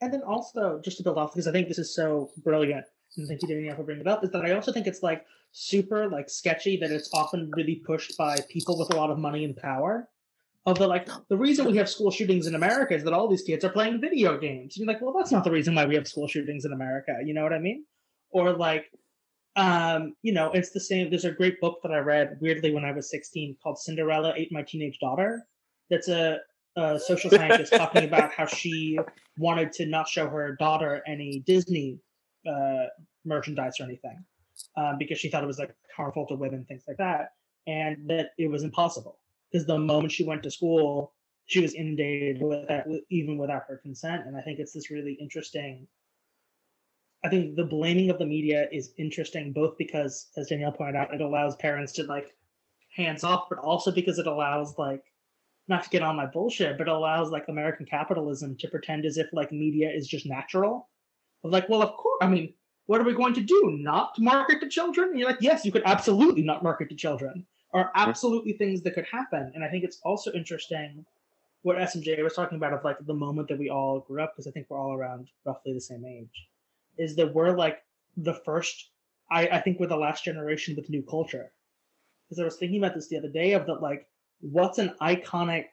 and 0.00 0.12
then 0.12 0.22
also 0.22 0.80
just 0.84 0.96
to 0.96 1.04
build 1.04 1.18
off 1.18 1.32
because 1.32 1.46
I 1.46 1.52
think 1.52 1.68
this 1.68 1.78
is 1.78 1.94
so 1.94 2.30
brilliant, 2.42 2.84
and 3.16 3.28
thank 3.28 3.42
you 3.42 3.48
Danielle 3.48 3.76
for 3.76 3.84
bringing 3.84 4.00
it 4.00 4.08
up, 4.08 4.24
is 4.24 4.30
that 4.30 4.44
I 4.44 4.50
also 4.52 4.72
think 4.72 4.88
it's 4.88 5.04
like 5.04 5.24
super 5.52 6.08
like 6.08 6.28
sketchy 6.28 6.76
that 6.78 6.90
it's 6.90 7.10
often 7.14 7.50
really 7.54 7.76
pushed 7.76 8.18
by 8.18 8.38
people 8.48 8.76
with 8.76 8.92
a 8.92 8.96
lot 8.96 9.10
of 9.10 9.18
money 9.18 9.44
and 9.44 9.56
power. 9.56 10.08
Of 10.64 10.78
the 10.78 10.86
like 10.86 11.08
the 11.28 11.36
reason 11.36 11.66
we 11.66 11.76
have 11.78 11.88
school 11.88 12.12
shootings 12.12 12.46
in 12.46 12.54
America 12.54 12.94
is 12.94 13.02
that 13.02 13.12
all 13.12 13.28
these 13.28 13.42
kids 13.42 13.64
are 13.64 13.70
playing 13.70 14.00
video 14.00 14.38
games. 14.38 14.76
And 14.76 14.84
you're 14.84 14.94
like, 14.94 15.02
well, 15.02 15.12
that's 15.12 15.32
not 15.32 15.42
the 15.42 15.50
reason 15.50 15.74
why 15.74 15.86
we 15.86 15.96
have 15.96 16.06
school 16.06 16.28
shootings 16.28 16.64
in 16.64 16.72
America. 16.72 17.18
You 17.24 17.34
know 17.34 17.42
what 17.42 17.52
I 17.52 17.58
mean? 17.58 17.84
Or 18.30 18.52
like, 18.52 18.86
um, 19.56 20.14
you 20.22 20.32
know, 20.32 20.52
it's 20.52 20.70
the 20.70 20.78
same. 20.78 21.10
There's 21.10 21.24
a 21.24 21.32
great 21.32 21.60
book 21.60 21.80
that 21.82 21.90
I 21.90 21.98
read 21.98 22.38
weirdly 22.40 22.72
when 22.72 22.84
I 22.84 22.92
was 22.92 23.10
16 23.10 23.56
called 23.60 23.78
Cinderella 23.78 24.34
Ate 24.36 24.52
My 24.52 24.62
Teenage 24.62 25.00
Daughter. 25.00 25.42
That's 25.90 26.06
a, 26.06 26.38
a 26.76 26.98
social 26.98 27.30
scientist 27.30 27.72
talking 27.72 28.04
about 28.04 28.32
how 28.32 28.46
she 28.46 28.98
wanted 29.36 29.72
to 29.72 29.86
not 29.86 30.06
show 30.06 30.28
her 30.28 30.54
daughter 30.60 31.02
any 31.08 31.42
Disney 31.44 31.98
uh, 32.48 32.86
merchandise 33.24 33.80
or 33.80 33.84
anything 33.84 34.24
um, 34.76 34.96
because 34.98 35.18
she 35.18 35.28
thought 35.28 35.42
it 35.42 35.48
was 35.48 35.58
like 35.58 35.74
harmful 35.96 36.26
to 36.28 36.34
women, 36.34 36.64
things 36.66 36.84
like 36.86 36.98
that, 36.98 37.30
and 37.66 38.08
that 38.08 38.30
it 38.38 38.48
was 38.48 38.62
impossible 38.62 39.18
because 39.52 39.66
the 39.66 39.78
moment 39.78 40.12
she 40.12 40.24
went 40.24 40.42
to 40.42 40.50
school, 40.50 41.12
she 41.46 41.60
was 41.60 41.74
inundated 41.74 42.40
with 42.40 42.66
that, 42.68 42.86
even 43.10 43.36
without 43.36 43.64
her 43.68 43.76
consent. 43.76 44.26
And 44.26 44.36
I 44.36 44.40
think 44.40 44.58
it's 44.58 44.72
this 44.72 44.90
really 44.90 45.12
interesting. 45.20 45.86
I 47.24 47.28
think 47.28 47.56
the 47.56 47.64
blaming 47.64 48.10
of 48.10 48.18
the 48.18 48.26
media 48.26 48.66
is 48.72 48.94
interesting 48.98 49.52
both 49.52 49.76
because, 49.78 50.28
as 50.36 50.48
Danielle 50.48 50.72
pointed 50.72 50.96
out, 50.96 51.14
it 51.14 51.20
allows 51.20 51.54
parents 51.56 51.92
to 51.94 52.04
like 52.04 52.34
hands 52.96 53.24
off, 53.24 53.48
but 53.48 53.58
also 53.58 53.92
because 53.92 54.18
it 54.18 54.26
allows 54.26 54.74
like 54.78 55.02
not 55.68 55.84
to 55.84 55.90
get 55.90 56.02
on 56.02 56.16
my 56.16 56.26
bullshit, 56.26 56.78
but 56.78 56.88
it 56.88 56.92
allows 56.92 57.30
like 57.30 57.44
American 57.48 57.86
capitalism 57.86 58.56
to 58.58 58.68
pretend 58.68 59.04
as 59.04 59.18
if 59.18 59.28
like 59.32 59.52
media 59.52 59.90
is 59.90 60.08
just 60.08 60.26
natural. 60.26 60.88
Like, 61.44 61.68
well, 61.68 61.82
of 61.82 61.96
course, 61.96 62.18
I 62.22 62.28
mean, 62.28 62.54
what 62.86 63.00
are 63.00 63.04
we 63.04 63.14
going 63.14 63.34
to 63.34 63.40
do? 63.40 63.78
Not 63.80 64.18
market 64.18 64.60
to 64.60 64.68
children? 64.68 65.10
And 65.10 65.18
you're 65.18 65.28
like, 65.28 65.40
yes, 65.40 65.64
you 65.64 65.72
could 65.72 65.82
absolutely 65.84 66.42
not 66.42 66.62
market 66.62 66.88
to 66.90 66.96
children. 66.96 67.46
Are 67.74 67.90
absolutely 67.94 68.52
things 68.52 68.82
that 68.82 68.94
could 68.94 69.06
happen. 69.10 69.50
And 69.54 69.64
I 69.64 69.68
think 69.68 69.82
it's 69.84 69.98
also 70.04 70.30
interesting 70.32 71.06
what 71.62 71.78
SMJ 71.78 72.22
was 72.22 72.34
talking 72.34 72.56
about 72.56 72.72
of 72.72 72.84
like 72.84 72.98
the 73.06 73.14
moment 73.14 73.48
that 73.48 73.58
we 73.58 73.70
all 73.70 74.00
grew 74.00 74.22
up, 74.22 74.34
because 74.34 74.46
I 74.46 74.50
think 74.50 74.66
we're 74.68 74.78
all 74.78 74.94
around 74.94 75.28
roughly 75.46 75.72
the 75.72 75.80
same 75.80 76.04
age, 76.04 76.48
is 76.98 77.16
that 77.16 77.32
we're 77.32 77.56
like 77.56 77.78
the 78.16 78.34
first, 78.44 78.90
I, 79.30 79.46
I 79.48 79.60
think 79.60 79.80
we're 79.80 79.86
the 79.86 79.96
last 79.96 80.24
generation 80.24 80.76
with 80.76 80.90
new 80.90 81.02
culture. 81.02 81.52
Because 82.28 82.40
I 82.40 82.44
was 82.44 82.56
thinking 82.56 82.78
about 82.78 82.94
this 82.94 83.08
the 83.08 83.18
other 83.18 83.28
day 83.28 83.52
of 83.52 83.66
that, 83.66 83.80
like, 83.82 84.06
what's 84.40 84.78
an 84.78 84.94
iconic 85.00 85.66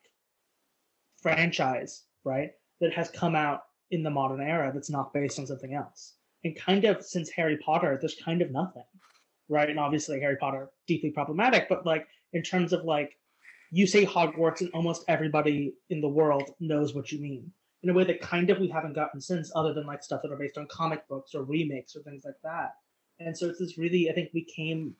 franchise, 1.22 2.04
right, 2.24 2.52
that 2.82 2.94
has 2.94 3.10
come 3.10 3.36
out 3.36 3.64
in 3.92 4.04
the 4.04 4.10
modern 4.10 4.42
era 4.42 4.72
that's 4.74 4.90
not 4.90 5.14
based 5.14 5.40
on 5.40 5.48
something 5.48 5.74
else? 5.74 6.14
And 6.44 6.56
kind 6.56 6.86
of 6.86 7.04
since 7.04 7.30
Harry 7.30 7.58
Potter, 7.58 7.98
there's 8.00 8.16
kind 8.24 8.42
of 8.42 8.52
nothing, 8.52 8.84
right? 9.50 9.70
And 9.70 9.80
obviously, 9.80 10.20
Harry 10.20 10.38
Potter 10.38 10.70
deeply 10.88 11.10
problematic, 11.10 11.68
but 11.68 11.86
like 11.86 12.08
in 12.34 12.44
terms 12.44 12.74
of 12.74 12.86
like, 12.86 13.18
you 13.72 13.86
say 13.86 14.06
Hogwarts, 14.06 14.62
and 14.62 14.72
almost 14.74 15.04
everybody 15.08 15.74
in 15.90 16.02
the 16.02 16.08
world 16.08 16.52
knows 16.60 16.96
what 16.96 17.12
you 17.12 17.20
mean 17.20 17.52
in 17.84 17.90
a 17.90 17.94
way 17.94 18.04
that 18.04 18.20
kind 18.20 18.50
of 18.50 18.60
we 18.60 18.68
haven't 18.68 18.96
gotten 18.96 19.22
since, 19.22 19.52
other 19.56 19.74
than 19.74 19.86
like 19.86 20.04
stuff 20.04 20.22
that 20.22 20.32
are 20.32 20.38
based 20.38 20.58
on 20.58 20.68
comic 20.68 21.08
books 21.08 21.34
or 21.34 21.44
remakes 21.44 21.96
or 21.96 22.02
things 22.02 22.24
like 22.26 22.36
that. 22.44 22.74
And 23.20 23.38
so 23.38 23.48
it's 23.48 23.60
this 23.60 23.78
really, 23.78 24.10
I 24.10 24.14
think 24.14 24.30
we 24.34 24.44
came. 24.44 24.96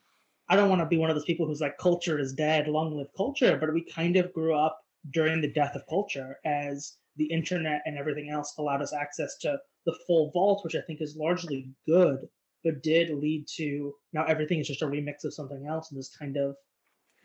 I 0.50 0.56
don't 0.56 0.70
want 0.70 0.82
to 0.82 0.86
be 0.86 0.98
one 0.98 1.10
of 1.10 1.16
those 1.16 1.26
people 1.26 1.46
who's 1.46 1.62
like 1.62 1.78
culture 1.78 2.20
is 2.20 2.34
dead, 2.34 2.68
long 2.68 2.96
live 2.96 3.10
culture, 3.16 3.58
but 3.58 3.74
we 3.74 3.84
kind 3.84 4.18
of 4.18 4.34
grew 4.34 4.56
up 4.56 4.80
during 5.12 5.42
the 5.42 5.52
death 5.52 5.76
of 5.76 5.88
culture 5.88 6.38
as 6.46 6.98
the 7.18 7.26
internet 7.26 7.82
and 7.86 7.98
everything 7.98 8.30
else 8.30 8.54
allowed 8.58 8.82
us 8.82 8.94
access 8.94 9.38
to 9.38 9.58
the 9.86 9.98
full 10.08 10.32
vault, 10.32 10.64
which 10.64 10.76
I 10.76 10.82
think 10.82 11.02
is 11.02 11.16
largely 11.18 11.70
good 11.86 12.28
but 12.64 12.84
did 12.84 13.10
lead 13.10 13.46
to 13.58 13.94
now 14.14 14.26
everything 14.26 14.60
is 14.60 14.68
just 14.68 14.82
a 14.82 14.86
remix 14.88 15.24
of 15.24 15.34
something 15.34 15.66
else, 15.68 15.90
and 15.90 15.98
there's 15.98 16.12
kind 16.18 16.38
of 16.38 16.56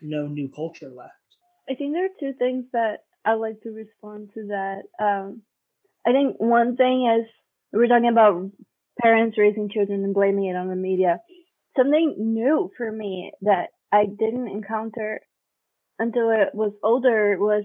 no 0.01 0.27
new 0.27 0.49
culture 0.49 0.89
left. 0.89 1.13
I 1.69 1.75
think 1.75 1.93
there 1.93 2.05
are 2.05 2.19
two 2.19 2.33
things 2.37 2.65
that 2.73 2.99
I'd 3.25 3.33
like 3.35 3.61
to 3.63 3.69
respond 3.69 4.29
to 4.35 4.47
that. 4.47 4.83
Um, 4.99 5.41
I 6.05 6.11
think 6.11 6.35
one 6.37 6.75
thing 6.75 7.11
is 7.19 7.29
we're 7.73 7.87
talking 7.87 8.09
about 8.09 8.51
parents 9.01 9.37
raising 9.37 9.69
children 9.69 10.03
and 10.03 10.13
blaming 10.13 10.45
it 10.45 10.55
on 10.55 10.69
the 10.69 10.75
media. 10.75 11.19
Something 11.75 12.15
new 12.17 12.71
for 12.77 12.91
me 12.91 13.31
that 13.41 13.69
I 13.91 14.05
didn't 14.05 14.47
encounter 14.47 15.21
until 15.99 16.29
I 16.29 16.45
was 16.53 16.71
older 16.83 17.37
was 17.39 17.63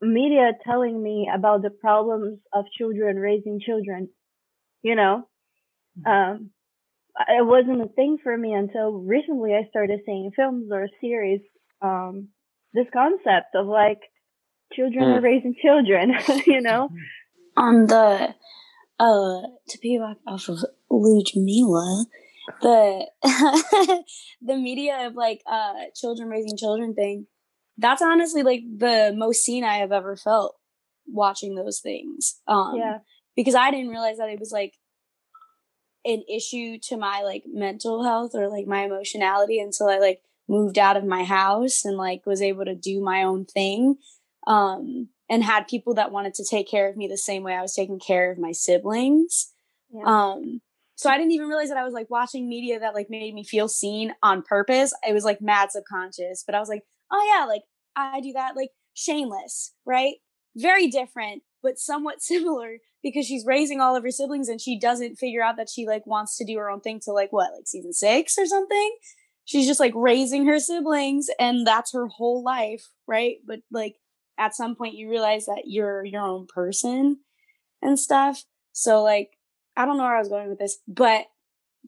media 0.00 0.52
telling 0.64 1.02
me 1.02 1.28
about 1.32 1.62
the 1.62 1.70
problems 1.70 2.38
of 2.52 2.66
children 2.76 3.16
raising 3.16 3.60
children. 3.64 4.08
You 4.82 4.94
know, 4.94 5.28
um, 6.06 6.50
it 7.28 7.46
wasn't 7.46 7.82
a 7.82 7.88
thing 7.88 8.18
for 8.22 8.36
me 8.36 8.52
until 8.52 8.92
recently. 8.92 9.54
I 9.54 9.68
started 9.70 10.00
seeing 10.06 10.30
films 10.34 10.70
or 10.72 10.88
series. 11.00 11.40
Um, 11.82 12.28
this 12.74 12.86
concept 12.92 13.54
of 13.54 13.66
like 13.66 14.00
children 14.72 15.08
Mm. 15.08 15.18
are 15.18 15.20
raising 15.20 15.54
children. 15.62 16.14
you 16.46 16.60
know, 16.60 16.90
on 17.56 17.86
the 17.86 18.34
uh 18.98 19.42
to 19.68 19.78
piggyback 19.78 20.16
off 20.26 20.48
of 20.48 20.58
Ludmilla, 20.90 22.06
the 22.62 23.06
the 24.42 24.56
media 24.56 25.06
of 25.06 25.14
like 25.14 25.42
uh 25.50 25.74
children 25.94 26.28
raising 26.28 26.56
children 26.56 26.94
thing, 26.94 27.26
that's 27.78 28.02
honestly 28.02 28.42
like 28.42 28.62
the 28.76 29.14
most 29.16 29.42
seen 29.44 29.64
I 29.64 29.76
have 29.78 29.92
ever 29.92 30.16
felt 30.16 30.56
watching 31.06 31.54
those 31.54 31.80
things. 31.80 32.40
Um 32.46 32.76
yeah. 32.76 32.98
because 33.36 33.54
I 33.54 33.70
didn't 33.70 33.90
realize 33.90 34.18
that 34.18 34.28
it 34.30 34.40
was 34.40 34.52
like 34.52 34.74
an 36.08 36.24
issue 36.28 36.78
to 36.88 36.96
my 36.96 37.22
like 37.22 37.44
mental 37.46 38.02
health 38.02 38.32
or 38.34 38.48
like 38.48 38.66
my 38.66 38.82
emotionality 38.84 39.60
until 39.60 39.88
I 39.88 39.98
like 39.98 40.20
moved 40.48 40.78
out 40.78 40.96
of 40.96 41.04
my 41.04 41.24
house 41.24 41.84
and 41.84 41.96
like 41.96 42.24
was 42.26 42.42
able 42.42 42.64
to 42.64 42.74
do 42.74 43.00
my 43.00 43.22
own 43.22 43.44
thing 43.44 43.96
um 44.46 45.08
and 45.30 45.44
had 45.44 45.68
people 45.68 45.94
that 45.94 46.10
wanted 46.10 46.32
to 46.34 46.44
take 46.44 46.68
care 46.68 46.88
of 46.88 46.96
me 46.96 47.06
the 47.06 47.18
same 47.18 47.42
way 47.42 47.54
I 47.54 47.62
was 47.62 47.74
taking 47.74 47.98
care 48.00 48.32
of 48.32 48.38
my 48.38 48.52
siblings 48.52 49.52
Yeah. 49.92 50.04
um 50.32 50.60
so 50.96 51.08
I 51.08 51.16
didn't 51.16 51.32
even 51.32 51.46
realize 51.46 51.68
that 51.68 51.76
I 51.78 51.84
was 51.84 51.94
like 51.94 52.10
watching 52.10 52.48
media 52.48 52.80
that 52.80 52.94
like 52.94 53.08
made 53.08 53.32
me 53.32 53.44
feel 53.44 53.68
seen 53.68 54.14
on 54.20 54.42
purpose. 54.42 54.92
It 55.08 55.12
was 55.12 55.22
like 55.22 55.40
mad 55.40 55.70
subconscious, 55.70 56.42
but 56.44 56.56
I 56.56 56.58
was 56.58 56.68
like, 56.68 56.82
oh 57.12 57.34
yeah, 57.38 57.44
like 57.46 57.62
I 57.94 58.20
do 58.20 58.32
that 58.32 58.56
like 58.56 58.70
shameless, 58.94 59.74
right? 59.86 60.14
Very 60.56 60.88
different, 60.88 61.44
but 61.62 61.78
somewhat 61.78 62.22
similar 62.22 62.78
because 63.02 63.26
she's 63.26 63.46
raising 63.46 63.80
all 63.80 63.96
of 63.96 64.02
her 64.02 64.10
siblings 64.10 64.48
and 64.48 64.60
she 64.60 64.78
doesn't 64.78 65.16
figure 65.16 65.42
out 65.42 65.56
that 65.56 65.68
she 65.68 65.86
like 65.86 66.06
wants 66.06 66.36
to 66.36 66.44
do 66.44 66.58
her 66.58 66.70
own 66.70 66.80
thing 66.80 67.00
till 67.00 67.14
like 67.14 67.32
what, 67.32 67.52
like 67.54 67.66
season 67.66 67.92
six 67.92 68.36
or 68.38 68.46
something. 68.46 68.96
She's 69.44 69.66
just 69.66 69.80
like 69.80 69.92
raising 69.94 70.46
her 70.46 70.58
siblings 70.58 71.28
and 71.38 71.66
that's 71.66 71.92
her 71.92 72.06
whole 72.06 72.42
life, 72.42 72.88
right? 73.06 73.36
But 73.46 73.60
like 73.70 73.96
at 74.38 74.54
some 74.54 74.74
point 74.74 74.94
you 74.94 75.08
realize 75.08 75.46
that 75.46 75.62
you're 75.66 76.04
your 76.04 76.22
own 76.22 76.46
person 76.52 77.20
and 77.80 77.98
stuff. 77.98 78.44
So 78.72 79.02
like 79.02 79.30
I 79.76 79.84
don't 79.84 79.96
know 79.96 80.02
where 80.02 80.16
I 80.16 80.20
was 80.20 80.28
going 80.28 80.48
with 80.48 80.58
this, 80.58 80.78
but 80.88 81.26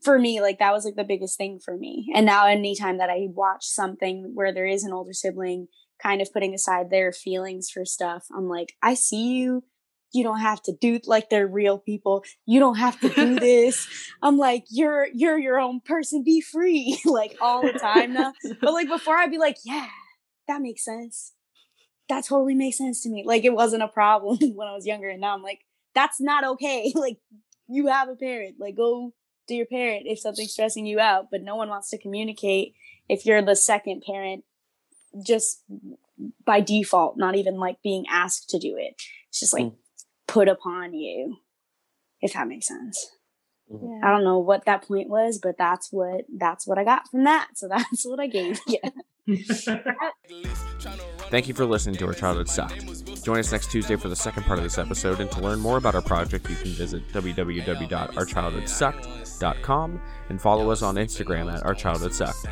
for 0.02 0.18
me, 0.18 0.40
like 0.40 0.58
that 0.60 0.72
was 0.72 0.84
like 0.84 0.94
the 0.94 1.04
biggest 1.04 1.36
thing 1.36 1.58
for 1.62 1.76
me. 1.76 2.10
And 2.14 2.24
now 2.24 2.46
anytime 2.46 2.98
that 2.98 3.10
I 3.10 3.26
watch 3.30 3.66
something 3.66 4.30
where 4.34 4.54
there 4.54 4.66
is 4.66 4.84
an 4.84 4.92
older 4.92 5.12
sibling 5.12 5.68
kind 6.02 6.20
of 6.20 6.32
putting 6.32 6.54
aside 6.54 6.90
their 6.90 7.12
feelings 7.12 7.70
for 7.70 7.84
stuff, 7.84 8.26
I'm 8.34 8.48
like, 8.48 8.74
I 8.82 8.94
see 8.94 9.34
you. 9.34 9.64
You 10.12 10.24
don't 10.24 10.40
have 10.40 10.60
to 10.62 10.72
do 10.80 10.98
like 11.06 11.30
they're 11.30 11.46
real 11.46 11.78
people. 11.78 12.24
You 12.44 12.58
don't 12.58 12.78
have 12.78 12.98
to 13.00 13.08
do 13.10 13.38
this. 13.38 13.86
I'm 14.22 14.38
like, 14.38 14.64
you're 14.68 15.06
you're 15.14 15.38
your 15.38 15.60
own 15.60 15.80
person. 15.80 16.24
Be 16.24 16.40
free. 16.40 17.00
like 17.04 17.36
all 17.40 17.62
the 17.62 17.78
time 17.78 18.14
now. 18.14 18.32
But 18.60 18.72
like 18.72 18.88
before 18.88 19.16
I'd 19.16 19.30
be 19.30 19.38
like, 19.38 19.58
yeah, 19.64 19.86
that 20.48 20.60
makes 20.60 20.84
sense. 20.84 21.34
That 22.08 22.24
totally 22.24 22.56
makes 22.56 22.78
sense 22.78 23.02
to 23.04 23.08
me. 23.08 23.22
Like 23.24 23.44
it 23.44 23.52
wasn't 23.52 23.84
a 23.84 23.88
problem 23.88 24.38
when 24.56 24.66
I 24.66 24.74
was 24.74 24.86
younger. 24.86 25.08
And 25.08 25.20
now 25.20 25.34
I'm 25.34 25.42
like, 25.42 25.60
that's 25.94 26.20
not 26.20 26.42
okay. 26.44 26.92
like 26.96 27.18
you 27.68 27.86
have 27.86 28.08
a 28.08 28.16
parent. 28.16 28.56
Like 28.58 28.76
go 28.76 29.14
to 29.46 29.54
your 29.54 29.66
parent 29.66 30.04
if 30.06 30.18
something's 30.18 30.52
stressing 30.52 30.86
you 30.86 30.98
out. 30.98 31.26
But 31.30 31.42
no 31.42 31.54
one 31.54 31.68
wants 31.68 31.90
to 31.90 31.98
communicate 31.98 32.74
if 33.08 33.24
you're 33.26 33.42
the 33.42 33.54
second 33.54 34.02
parent 34.04 34.44
just 35.24 35.62
by 36.44 36.60
default, 36.60 37.16
not 37.16 37.34
even 37.36 37.58
like 37.58 37.80
being 37.82 38.04
asked 38.10 38.50
to 38.50 38.58
do 38.58 38.76
it. 38.78 38.94
It's 39.28 39.40
just 39.40 39.52
like 39.54 39.64
Mm. 39.66 39.74
put 40.26 40.48
upon 40.48 40.92
you. 40.94 41.36
If 42.20 42.32
that 42.34 42.48
makes 42.48 42.66
sense. 42.68 43.16
I 44.02 44.10
don't 44.10 44.24
know 44.24 44.38
what 44.40 44.64
that 44.66 44.82
point 44.82 45.08
was, 45.08 45.38
but 45.42 45.56
that's 45.56 45.90
what 45.92 46.24
that's 46.36 46.66
what 46.66 46.76
I 46.76 46.82
got 46.84 47.08
from 47.08 47.22
that. 47.24 47.50
So 47.54 47.68
that's 47.68 48.04
what 48.04 48.18
I 48.20 48.26
gave. 48.26 48.60
Yeah. 48.66 48.90
Thank 51.30 51.46
you 51.46 51.54
for 51.54 51.64
listening 51.64 51.94
to 51.96 52.06
Our 52.06 52.12
Childhood 52.14 52.48
Sucked. 52.48 53.22
Join 53.22 53.38
us 53.38 53.52
next 53.52 53.70
Tuesday 53.70 53.94
for 53.94 54.08
the 54.08 54.16
second 54.16 54.42
part 54.42 54.58
of 54.58 54.64
this 54.64 54.76
episode, 54.78 55.20
and 55.20 55.30
to 55.30 55.40
learn 55.40 55.60
more 55.60 55.76
about 55.76 55.94
our 55.94 56.02
project, 56.02 56.50
you 56.50 56.56
can 56.56 56.72
visit 56.72 57.06
www.ourchildhoodsucked.com 57.12 60.00
and 60.30 60.42
follow 60.42 60.70
us 60.70 60.82
on 60.82 60.96
Instagram 60.96 61.52
at 61.54 61.64
Our 61.64 61.74
Childhood 61.74 62.12
Sucked. 62.14 62.46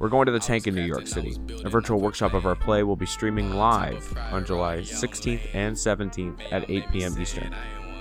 We're 0.00 0.08
going 0.08 0.24
to 0.24 0.32
the 0.32 0.40
Tank 0.40 0.66
in 0.66 0.74
New 0.74 0.82
York 0.82 1.06
City. 1.06 1.36
A 1.62 1.68
virtual 1.68 2.00
workshop 2.00 2.32
of 2.32 2.46
our 2.46 2.56
play 2.56 2.82
will 2.82 2.96
be 2.96 3.04
streaming 3.04 3.52
live 3.52 4.16
on 4.32 4.46
July 4.46 4.78
16th 4.78 5.54
and 5.54 5.76
17th 5.76 6.40
at 6.50 6.70
8 6.70 6.90
p.m. 6.90 7.20
Eastern. 7.20 7.54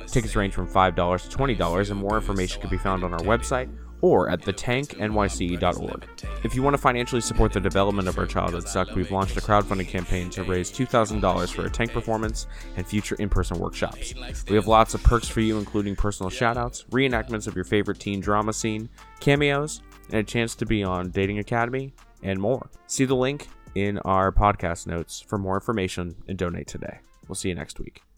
Tickets 0.08 0.34
range 0.34 0.54
from 0.54 0.66
$5 0.66 1.30
to 1.30 1.38
$20, 1.38 1.91
and 1.91 2.00
more 2.00 2.16
information 2.16 2.62
can 2.62 2.70
be 2.70 2.78
found 2.78 3.04
on 3.04 3.12
our 3.12 3.20
website 3.20 3.70
or 4.00 4.30
at 4.30 4.39
thetanknyc.org. 4.39 6.08
If 6.45 6.56
you 6.56 6.64
want 6.64 6.74
to 6.74 6.82
financially 6.82 7.20
support 7.20 7.52
the 7.52 7.60
development 7.60 8.08
of 8.08 8.18
Our 8.18 8.26
Childhood 8.26 8.66
Sucked, 8.66 8.95
we've 8.95 9.12
launched 9.12 9.36
a 9.36 9.41
crowdfunding 9.41 9.89
campaign 9.89 10.30
to 10.30 10.43
raise 10.45 10.72
$2,000 10.72 11.54
for 11.54 11.66
a 11.66 11.70
tank 11.70 11.91
performance 11.91 12.47
and 12.78 12.88
future 12.88 13.16
in 13.16 13.28
person 13.28 13.60
workshops. 13.60 14.14
We 14.47 14.56
have 14.56 14.68
lots 14.68 14.93
of 14.93 15.04
perks 15.04 15.28
for 15.28 15.41
you, 15.41 15.58
including 15.58 15.97
personal 15.97 16.30
shoutouts, 16.30 16.86
reenactments 16.91 17.45
of 17.45 17.56
your 17.56 17.66
favorite 17.66 18.00
teen 18.00 18.22
drama 18.22 18.54
scene, 18.54 18.88
cameos, 19.20 19.82
and 20.10 20.20
a 20.20 20.24
chance 20.24 20.55
to 20.55 20.66
be 20.66 20.84
on 20.84 21.12
Dating 21.12 21.39
Academy, 21.39 21.93
and 22.24 22.39
more. 22.39 22.70
See 22.88 23.05
the 23.05 23.16
link 23.16 23.47
in 23.76 23.99
our 23.99 24.32
podcast 24.32 24.88
notes 24.88 25.22
for 25.22 25.38
more 25.38 25.55
information 25.55 26.16
and 26.28 26.38
donate 26.38 26.68
today. 26.68 26.99
We'll 27.28 27.36
see 27.36 27.49
you 27.49 27.55
next 27.55 27.80
week. 27.80 28.09